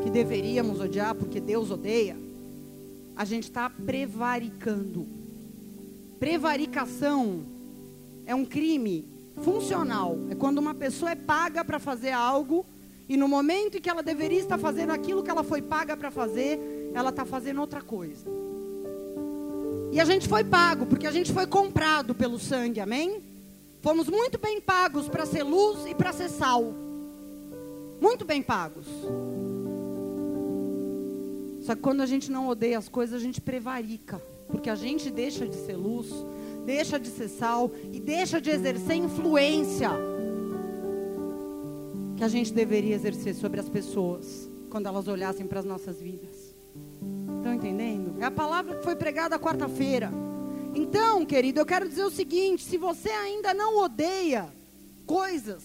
[0.02, 2.16] que deveríamos odiar, porque Deus odeia,
[3.14, 5.06] a gente está prevaricando.
[6.18, 7.57] Prevaricação
[8.28, 9.06] é um crime
[9.42, 10.18] funcional.
[10.30, 12.64] É quando uma pessoa é paga para fazer algo
[13.08, 16.10] e no momento em que ela deveria estar fazendo aquilo que ela foi paga para
[16.10, 18.26] fazer, ela está fazendo outra coisa.
[19.90, 23.22] E a gente foi pago, porque a gente foi comprado pelo sangue, amém?
[23.80, 26.74] Fomos muito bem pagos para ser luz e para ser sal.
[27.98, 28.86] Muito bem pagos.
[31.62, 34.20] Só que quando a gente não odeia as coisas, a gente prevarica.
[34.48, 36.08] Porque a gente deixa de ser luz,
[36.68, 39.88] deixa de ser sal e deixa de exercer influência
[42.14, 46.54] que a gente deveria exercer sobre as pessoas quando elas olhassem para as nossas vidas.
[47.38, 48.20] Estão entendendo?
[48.20, 50.12] É a palavra que foi pregada quarta-feira.
[50.74, 54.46] Então, querido, eu quero dizer o seguinte: se você ainda não odeia
[55.06, 55.62] coisas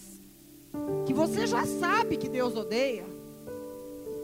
[1.04, 3.04] que você já sabe que Deus odeia,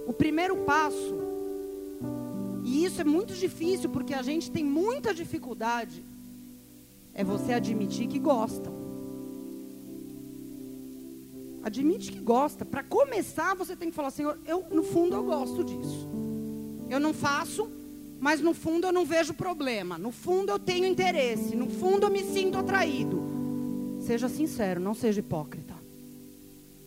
[0.06, 1.28] o primeiro passo
[2.64, 6.02] e isso é muito difícil porque a gente tem muita dificuldade.
[7.14, 8.70] É você admitir que gosta.
[11.62, 12.64] Admite que gosta.
[12.64, 16.08] Para começar, você tem que falar, Senhor, eu no fundo eu gosto disso.
[16.88, 17.70] Eu não faço,
[18.18, 19.98] mas no fundo eu não vejo problema.
[19.98, 21.54] No fundo eu tenho interesse.
[21.54, 23.22] No fundo eu me sinto atraído.
[24.00, 25.74] Seja sincero, não seja hipócrita.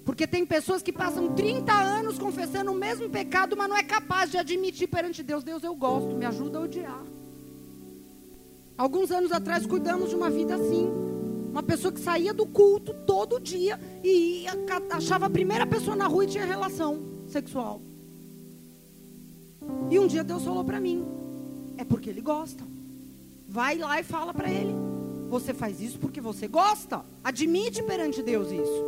[0.03, 4.29] Porque tem pessoas que passam 30 anos confessando o mesmo pecado, mas não é capaz
[4.29, 7.03] de admitir perante Deus: Deus, eu gosto, me ajuda a odiar.
[8.77, 10.89] Alguns anos atrás cuidamos de uma vida assim.
[11.51, 14.45] Uma pessoa que saía do culto todo dia e
[14.89, 17.79] achava a primeira pessoa na rua e tinha relação sexual.
[19.89, 21.05] E um dia Deus falou para mim:
[21.77, 22.63] é porque ele gosta.
[23.47, 24.73] Vai lá e fala para ele.
[25.29, 27.01] Você faz isso porque você gosta.
[27.23, 28.85] Admite perante Deus isso.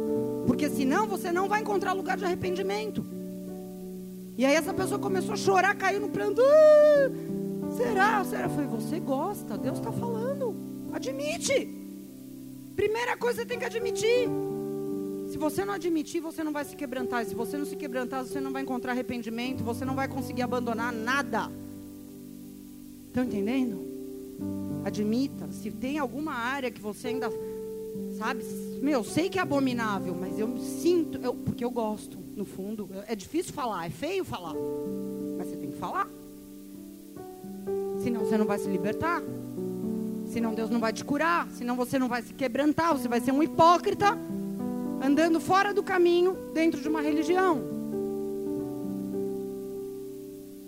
[0.48, 3.06] Porque senão você não vai encontrar lugar de arrependimento.
[4.38, 6.42] E aí essa pessoa começou a chorar, caiu no pranto.
[6.42, 7.35] Ah,
[7.76, 8.24] será?
[8.24, 8.50] Será?
[8.50, 10.56] Foi você gosta, Deus está falando.
[10.94, 11.68] Admite.
[12.76, 14.30] Primeira coisa você tem que admitir.
[15.30, 17.26] Se você não admitir, você não vai se quebrantar.
[17.26, 19.64] Se você não se quebrantar, você não vai encontrar arrependimento.
[19.64, 21.52] Você não vai conseguir abandonar nada.
[23.08, 23.86] Estão entendendo?
[24.84, 25.52] Admita.
[25.52, 27.30] Se tem alguma área que você ainda
[28.18, 28.44] Sabe?
[28.82, 32.90] Meu, sei que é abominável, mas eu me sinto, eu, porque eu gosto, no fundo.
[33.08, 34.54] É difícil falar, é feio falar.
[35.38, 36.08] Mas você tem que falar.
[38.06, 39.20] Senão você não vai se libertar.
[40.28, 41.50] Senão Deus não vai te curar.
[41.50, 42.96] Senão você não vai se quebrantar.
[42.96, 44.16] Você vai ser um hipócrita
[45.04, 47.64] andando fora do caminho dentro de uma religião.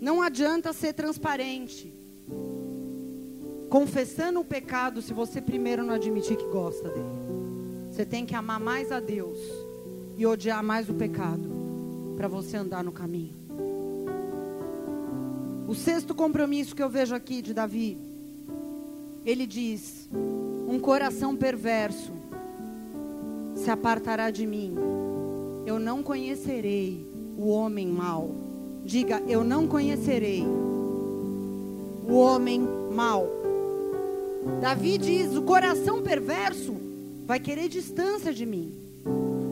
[0.02, 1.94] Não adianta ser transparente.
[3.70, 7.06] Confessando o pecado se você primeiro não admitir que gosta dele.
[7.92, 9.38] Você tem que amar mais a Deus
[10.18, 11.48] e odiar mais o pecado
[12.18, 13.47] para você andar no caminho.
[15.68, 17.98] O sexto compromisso que eu vejo aqui de Davi,
[19.26, 20.10] ele diz:
[20.66, 22.14] Um coração perverso
[23.54, 24.76] se apartará de mim.
[25.66, 27.06] Eu não conhecerei
[27.38, 28.34] o homem mau.
[28.86, 30.46] Diga, eu não conhecerei
[32.08, 32.62] o homem
[32.94, 33.28] mau.
[34.62, 36.74] Davi diz: o coração perverso
[37.26, 38.72] vai querer distância de mim.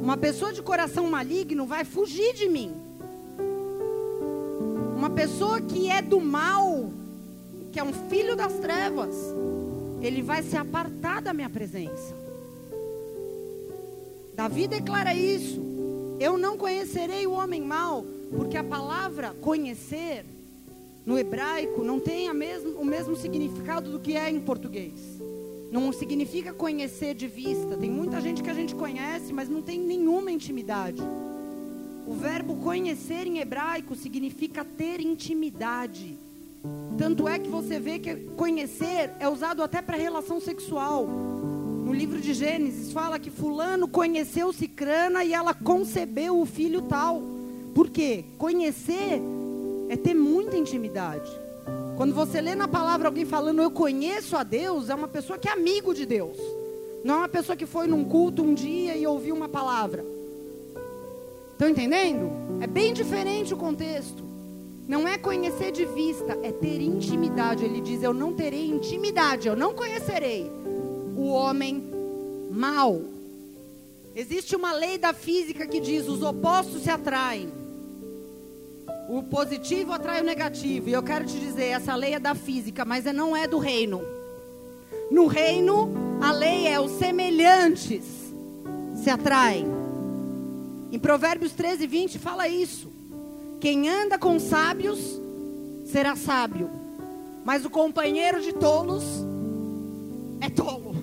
[0.02, 2.85] Uma pessoa de coração maligno vai fugir de mim.
[4.96, 6.90] Uma pessoa que é do mal,
[7.72, 9.14] que é um filho das trevas,
[10.02, 12.16] ele vai se apartar da minha presença.
[14.34, 15.62] Davi declara isso.
[16.20, 20.26] Eu não conhecerei o homem mau, porque a palavra conhecer
[21.06, 24.94] no hebraico não tem mesmo, o mesmo significado do que é em português.
[25.72, 27.76] Não significa conhecer de vista.
[27.76, 31.02] Tem muita gente que a gente conhece, mas não tem nenhuma intimidade.
[32.08, 36.16] O verbo conhecer em hebraico significa ter intimidade.
[36.98, 41.06] Tanto é que você vê que conhecer é usado até para relação sexual.
[41.06, 47.22] No livro de Gênesis fala que fulano conheceu Cicrana e ela concebeu o filho tal.
[47.74, 48.26] Por quê?
[48.38, 49.22] Conhecer
[49.90, 51.30] é ter muita intimidade.
[51.98, 55.50] Quando você lê na palavra alguém falando eu conheço a Deus, é uma pessoa que
[55.50, 56.38] é amigo de Deus.
[57.04, 60.15] Não é uma pessoa que foi num culto um dia e ouviu uma palavra.
[61.56, 62.30] Estão entendendo?
[62.60, 64.26] É bem diferente o contexto.
[64.86, 67.64] Não é conhecer de vista, é ter intimidade.
[67.64, 70.52] Ele diz: Eu não terei intimidade, eu não conhecerei
[71.16, 71.82] o homem
[72.52, 73.02] mau.
[74.14, 77.48] Existe uma lei da física que diz: os opostos se atraem.
[79.08, 80.90] O positivo atrai o negativo.
[80.90, 84.02] E eu quero te dizer, essa lei é da física, mas não é do reino.
[85.10, 85.90] No reino,
[86.22, 88.04] a lei é os semelhantes
[88.94, 89.85] se atraem.
[90.96, 92.90] Em Provérbios 13, 20 fala isso.
[93.60, 95.20] Quem anda com sábios
[95.86, 96.70] será sábio,
[97.44, 99.04] mas o companheiro de tolos
[100.40, 100.96] é tolo.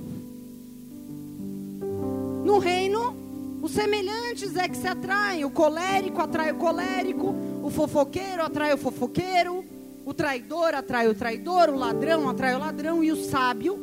[2.42, 3.14] No reino,
[3.60, 5.44] os semelhantes é que se atraem.
[5.44, 9.62] O colérico atrai o colérico, o fofoqueiro atrai o fofoqueiro,
[10.06, 13.78] o traidor atrai o traidor, o ladrão atrai o ladrão e o sábio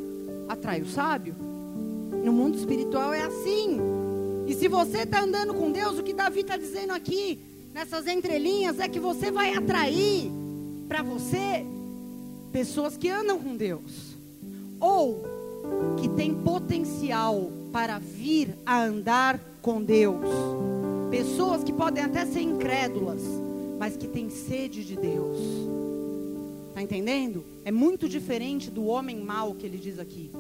[0.50, 1.36] atrai o sábio.
[2.24, 3.99] No mundo espiritual é assim.
[4.50, 7.38] E se você está andando com Deus, o que Davi está dizendo aqui,
[7.72, 10.32] nessas entrelinhas, é que você vai atrair
[10.88, 11.64] para você
[12.52, 14.18] pessoas que andam com Deus.
[14.80, 15.24] Ou
[16.02, 20.26] que tem potencial para vir a andar com Deus.
[21.12, 23.22] Pessoas que podem até ser incrédulas,
[23.78, 25.38] mas que têm sede de Deus.
[26.70, 27.46] Está entendendo?
[27.64, 30.32] É muito diferente do homem mau que ele diz aqui.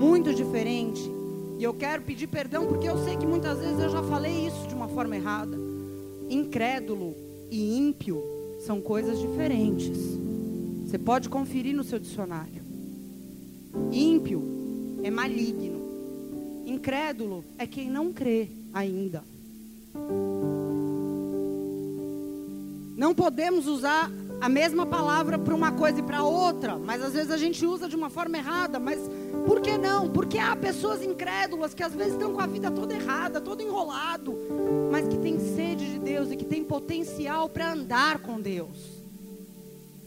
[0.00, 1.19] Muito diferente.
[1.60, 4.66] E eu quero pedir perdão porque eu sei que muitas vezes eu já falei isso
[4.66, 5.58] de uma forma errada.
[6.30, 7.14] Incrédulo
[7.50, 8.24] e ímpio
[8.60, 9.98] são coisas diferentes.
[10.86, 12.62] Você pode conferir no seu dicionário.
[13.92, 14.42] Ímpio
[15.02, 15.82] é maligno.
[16.64, 19.22] Incrédulo é quem não crê ainda.
[22.96, 27.30] Não podemos usar a mesma palavra para uma coisa e para outra, mas às vezes
[27.30, 28.78] a gente usa de uma forma errada.
[28.78, 28.98] Mas
[29.46, 30.08] por que não?
[30.08, 34.36] Porque há pessoas incrédulas que às vezes estão com a vida toda errada, todo enrolado,
[34.90, 39.00] mas que têm sede de Deus e que têm potencial para andar com Deus.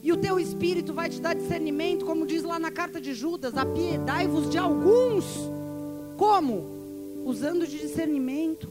[0.02, 3.56] E o teu espírito vai te dar discernimento, como diz lá na carta de Judas:
[3.56, 5.26] apiedai-vos de alguns
[6.18, 7.24] como?
[7.26, 8.70] Usando de discernimento.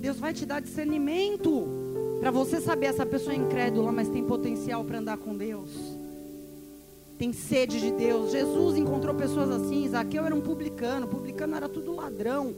[0.00, 1.66] Deus vai te dar discernimento
[2.20, 5.70] para você saber essa pessoa é incrédula, mas tem potencial para andar com Deus.
[7.18, 8.30] Tem sede de Deus.
[8.30, 9.88] Jesus encontrou pessoas assim.
[9.88, 12.54] Zaqueu era um publicano, publicano era tudo ladrão.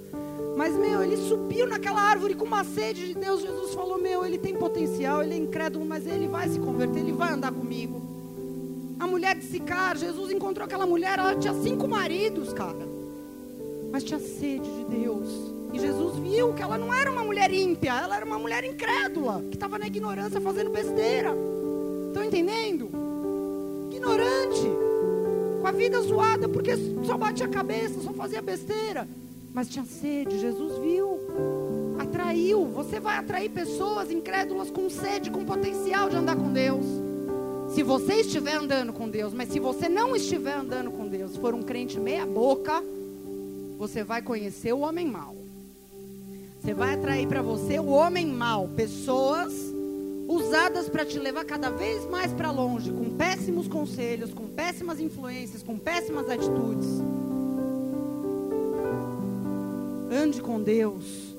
[0.56, 3.40] Mas, meu, ele subiu naquela árvore com uma sede de Deus.
[3.42, 7.12] Jesus falou: Meu, ele tem potencial, ele é incrédulo, mas ele vai se converter, ele
[7.12, 8.08] vai andar comigo
[8.98, 12.88] a mulher de Sicar, Jesus encontrou aquela mulher, ela tinha cinco maridos, cara.
[13.92, 15.28] Mas tinha sede de Deus.
[15.72, 19.42] E Jesus viu que ela não era uma mulher ímpia, ela era uma mulher incrédula,
[19.42, 21.32] que estava na ignorância fazendo besteira.
[22.08, 22.87] Estão entendendo?
[24.08, 24.70] Ignorante,
[25.60, 26.72] com a vida zoada, porque
[27.04, 29.06] só batia a cabeça, só fazia besteira.
[29.52, 31.18] Mas tinha sede, Jesus viu,
[31.98, 32.64] atraiu.
[32.74, 36.86] Você vai atrair pessoas incrédulas com sede, com potencial de andar com Deus.
[37.74, 41.54] Se você estiver andando com Deus, mas se você não estiver andando com Deus, for
[41.54, 42.82] um crente meia boca,
[43.78, 45.36] você vai conhecer o homem mau.
[46.62, 49.67] Você vai atrair para você o homem mau, pessoas
[50.28, 55.62] usadas para te levar cada vez mais para longe, com péssimos conselhos, com péssimas influências,
[55.62, 56.86] com péssimas atitudes.
[60.12, 61.34] Ande com Deus.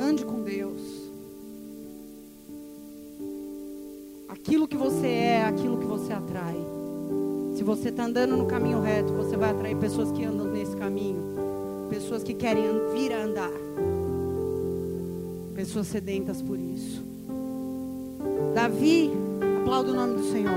[0.00, 0.80] Ande com Deus.
[4.28, 6.56] Aquilo que você é, aquilo que você atrai.
[7.56, 11.34] Se você está andando no caminho reto, você vai atrair pessoas que andam nesse caminho.
[11.90, 13.52] Pessoas que querem vir a andar.
[15.54, 17.13] Pessoas sedentas por isso.
[18.54, 19.10] Davi,
[19.62, 20.54] aplauda o nome do Senhor.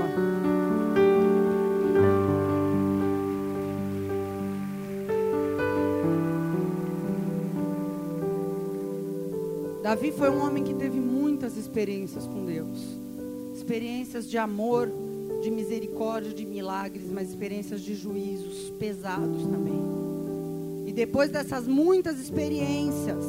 [9.82, 12.78] Davi foi um homem que teve muitas experiências com Deus.
[13.52, 14.88] Experiências de amor,
[15.42, 19.82] de misericórdia, de milagres, mas experiências de juízos pesados também.
[20.86, 23.24] E depois dessas muitas experiências,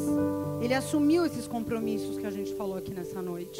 [0.61, 3.59] ele assumiu esses compromissos que a gente falou aqui nessa noite.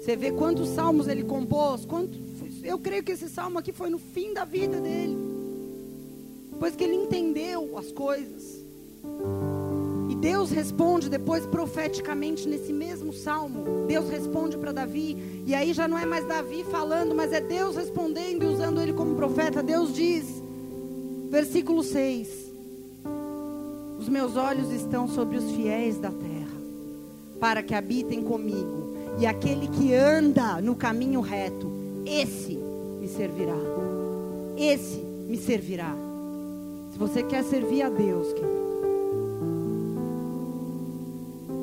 [0.00, 2.18] Você vê quantos salmos ele compôs, quanto,
[2.64, 5.16] eu creio que esse salmo aqui foi no fim da vida dele.
[6.52, 8.64] Depois que ele entendeu as coisas.
[10.08, 13.86] E Deus responde depois profeticamente nesse mesmo salmo.
[13.86, 15.42] Deus responde para Davi.
[15.46, 18.94] E aí já não é mais Davi falando, mas é Deus respondendo e usando ele
[18.94, 19.62] como profeta.
[19.62, 20.42] Deus diz,
[21.28, 22.52] versículo 6:
[23.98, 26.58] Os meus olhos estão sobre os fiéis da terra,
[27.38, 28.89] para que habitem comigo.
[29.20, 31.70] E aquele que anda no caminho reto,
[32.06, 32.54] esse
[32.98, 33.56] me servirá.
[34.56, 35.94] Esse me servirá.
[36.90, 38.60] Se você quer servir a Deus, querido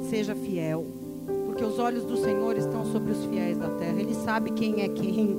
[0.09, 0.85] seja fiel,
[1.45, 3.99] porque os olhos do Senhor estão sobre os fiéis da terra.
[3.99, 5.37] Ele sabe quem é quem.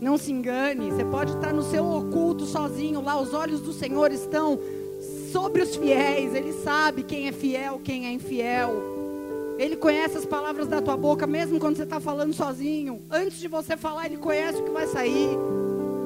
[0.00, 4.10] Não se engane, você pode estar no seu oculto sozinho lá, os olhos do Senhor
[4.12, 4.58] estão
[5.30, 6.34] sobre os fiéis.
[6.34, 8.99] Ele sabe quem é fiel, quem é infiel.
[9.60, 13.02] Ele conhece as palavras da tua boca, mesmo quando você está falando sozinho.
[13.10, 15.36] Antes de você falar, Ele conhece o que vai sair.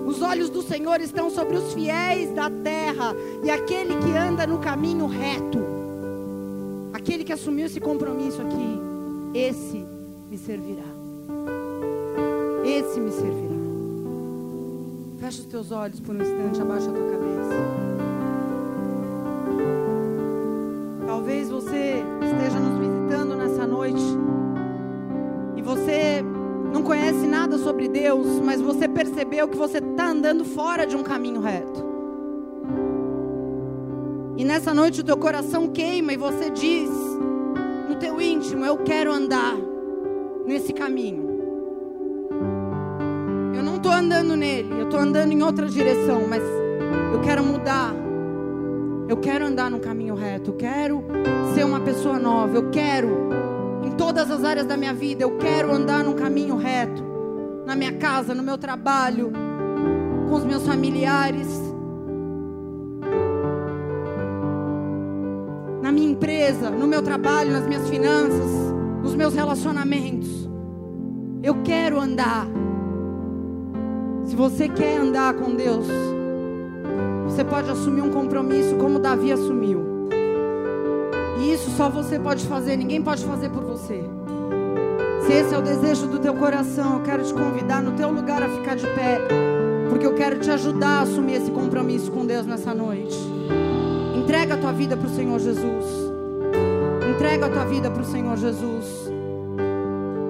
[0.05, 4.59] Os olhos do Senhor estão sobre os fiéis da terra e aquele que anda no
[4.59, 5.61] caminho reto.
[6.93, 8.81] Aquele que assumiu esse compromisso aqui,
[9.33, 9.87] esse
[10.29, 10.83] me servirá.
[12.65, 13.55] Esse me servirá.
[15.21, 17.84] Fecha os teus olhos por um instante, abaixa a tua cabeça.
[27.45, 31.85] Nada sobre Deus, mas você percebeu que você está andando fora de um caminho reto.
[34.39, 36.89] E nessa noite o teu coração queima e você diz
[37.87, 39.57] no teu íntimo: Eu quero andar
[40.47, 41.23] nesse caminho.
[43.55, 46.43] Eu não estou andando nele, eu estou andando em outra direção, mas
[47.13, 47.95] eu quero mudar.
[49.07, 51.05] Eu quero andar no caminho reto, eu quero
[51.55, 53.29] ser uma pessoa nova, eu quero,
[53.85, 57.04] em todas as áreas da minha vida, eu quero andar no caminho reto,
[57.67, 59.33] na minha casa, no meu trabalho,
[60.29, 61.75] com os meus familiares.
[65.85, 68.51] na minha empresa, no meu trabalho, nas minhas finanças,
[69.03, 70.49] nos meus relacionamentos.
[71.43, 72.47] Eu quero andar.
[74.25, 75.87] Se você quer andar com Deus,
[77.25, 80.09] você pode assumir um compromisso como Davi assumiu.
[81.39, 84.03] E isso só você pode fazer, ninguém pode fazer por você.
[85.27, 88.43] Se esse é o desejo do teu coração, eu quero te convidar no teu lugar
[88.43, 89.19] a ficar de pé,
[89.89, 93.17] porque eu quero te ajudar a assumir esse compromisso com Deus nessa noite.
[94.15, 95.85] Entrega a tua vida para o Senhor Jesus.
[97.15, 99.11] Entrega a tua vida para o Senhor Jesus.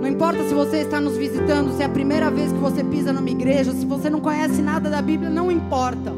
[0.00, 3.12] Não importa se você está nos visitando, se é a primeira vez que você pisa
[3.12, 6.12] numa igreja, se você não conhece nada da Bíblia, não importa.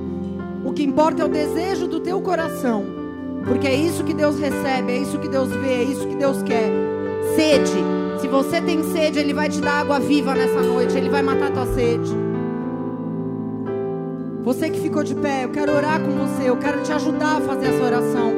[0.64, 2.84] O que importa é o desejo do teu coração.
[3.46, 6.42] Porque é isso que Deus recebe, é isso que Deus vê, é isso que Deus
[6.42, 6.70] quer.
[7.36, 7.95] Sede.
[8.26, 11.46] Se você tem sede, Ele vai te dar água viva nessa noite, Ele vai matar
[11.46, 12.12] a tua sede.
[14.42, 17.40] Você que ficou de pé, eu quero orar com você, eu quero te ajudar a
[17.40, 18.32] fazer essa oração.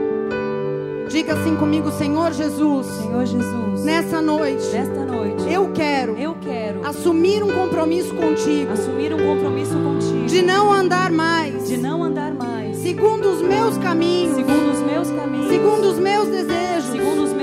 [1.09, 2.87] Diga assim comigo, Senhor Jesus.
[2.87, 3.83] Senhor Jesus.
[3.83, 4.67] Nessa noite.
[4.67, 5.51] Nesta noite.
[5.51, 6.19] Eu quero.
[6.19, 6.87] Eu quero.
[6.87, 8.71] Assumir um compromisso contigo.
[8.71, 10.27] Assumir um compromisso contigo.
[10.27, 11.67] De não andar mais.
[11.67, 12.77] De não andar mais.
[12.77, 14.37] Segundo os meus caminhos.
[14.37, 15.49] Segundo os meus caminhos.
[15.49, 16.91] Segundo os meus desejos.
[16.91, 17.38] Segundo os meus desejos.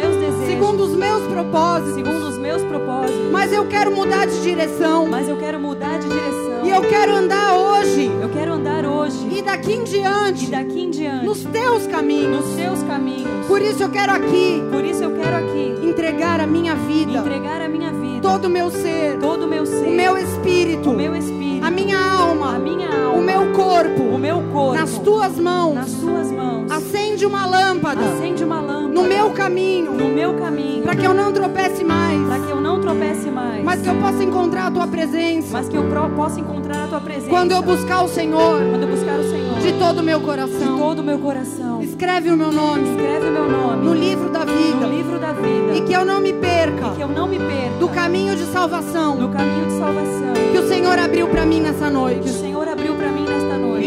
[0.56, 1.96] Segundo os meus propósitos.
[1.96, 3.30] Segundo os meus propósitos.
[3.30, 5.06] Mas eu quero mudar de direção.
[5.06, 6.66] Mas eu quero mudar de direção.
[6.66, 8.10] E eu quero andar hoje.
[8.22, 9.18] Eu quero andar hoje.
[9.30, 10.46] E daqui em diante.
[10.46, 11.26] E daqui em diante.
[11.26, 12.46] Nos teus caminhos.
[12.46, 13.46] Nos teus caminhos.
[13.48, 14.64] Por isso eu quero aqui.
[14.72, 15.76] Por isso eu quero aqui.
[15.84, 17.20] Entregar a minha vida.
[17.20, 18.22] Entregar a minha vida.
[18.22, 19.20] Todo o meu ser.
[19.20, 19.88] Todo o meu ser.
[19.88, 20.90] O meu espírito.
[20.90, 21.55] O meu espírito.
[21.66, 22.58] A minha alma.
[22.58, 23.18] A minha alma.
[23.18, 24.04] O meu corpo.
[24.04, 24.76] O meu corpo.
[24.76, 25.74] Nas tuas mãos.
[25.74, 26.72] Nas tuas mãos.
[26.72, 28.02] Acende uma lâmpada.
[28.02, 28.94] Acende uma lâmpada.
[28.94, 29.92] No meu caminho.
[29.92, 30.84] No meu caminho.
[30.84, 32.22] Para que eu não tropece mais.
[32.28, 33.64] Para que eu não tropece mais.
[33.64, 35.48] Mas que eu possa encontrar a tua presença.
[35.54, 35.84] Mas que eu
[36.16, 37.30] possa encontrar a tua presença.
[37.30, 38.62] Quando eu buscar o Senhor.
[38.70, 39.60] Quando eu buscar o Senhor.
[39.60, 40.76] De todo o meu coração.
[40.76, 41.82] De todo o meu coração.
[41.82, 42.92] Escreve o meu nome.
[42.92, 43.84] Escreve o meu nome.
[43.84, 44.86] No livro da vida.
[44.86, 45.74] No livro da vida.
[45.76, 46.90] E que eu não me perca.
[46.94, 47.80] E que eu não me perca.
[47.80, 49.18] Do caminho de salvação.
[49.18, 50.34] Do caminho de salvação.
[50.52, 52.22] Que o Senhor abriu para mim nessa noite.
[52.22, 52.96] Que o Senhor abriu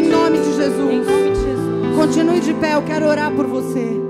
[0.03, 1.07] nome de Em Jesus.
[1.07, 1.97] nome de Jesus.
[1.97, 4.01] Continue de pé, eu quero orar por você.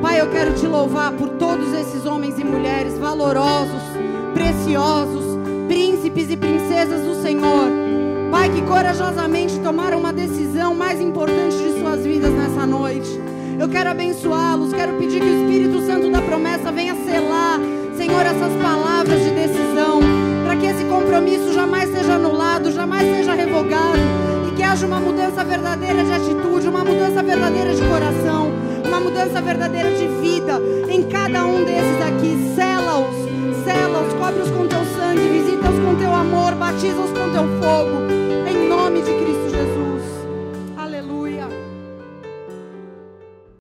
[0.00, 3.82] Pai, eu quero te louvar por todos esses homens e mulheres valorosos,
[4.32, 5.24] preciosos,
[5.66, 7.68] príncipes e princesas do Senhor.
[8.30, 13.10] Pai, que corajosamente tomaram uma decisão mais importante de suas vidas nessa noite.
[13.58, 17.58] Eu quero abençoá-los, quero pedir que o Espírito Santo da promessa venha selar,
[17.96, 19.37] Senhor, essas palavras de para
[20.68, 23.98] esse compromisso jamais seja anulado, jamais seja revogado
[24.48, 28.52] e que haja uma mudança verdadeira de atitude, uma mudança verdadeira de coração,
[28.84, 32.54] uma mudança verdadeira de vida em cada um desses aqui.
[32.54, 38.08] Sela-os, sela-os, cobre-os com teu sangue, visita-os com teu amor, batiza-os com teu fogo.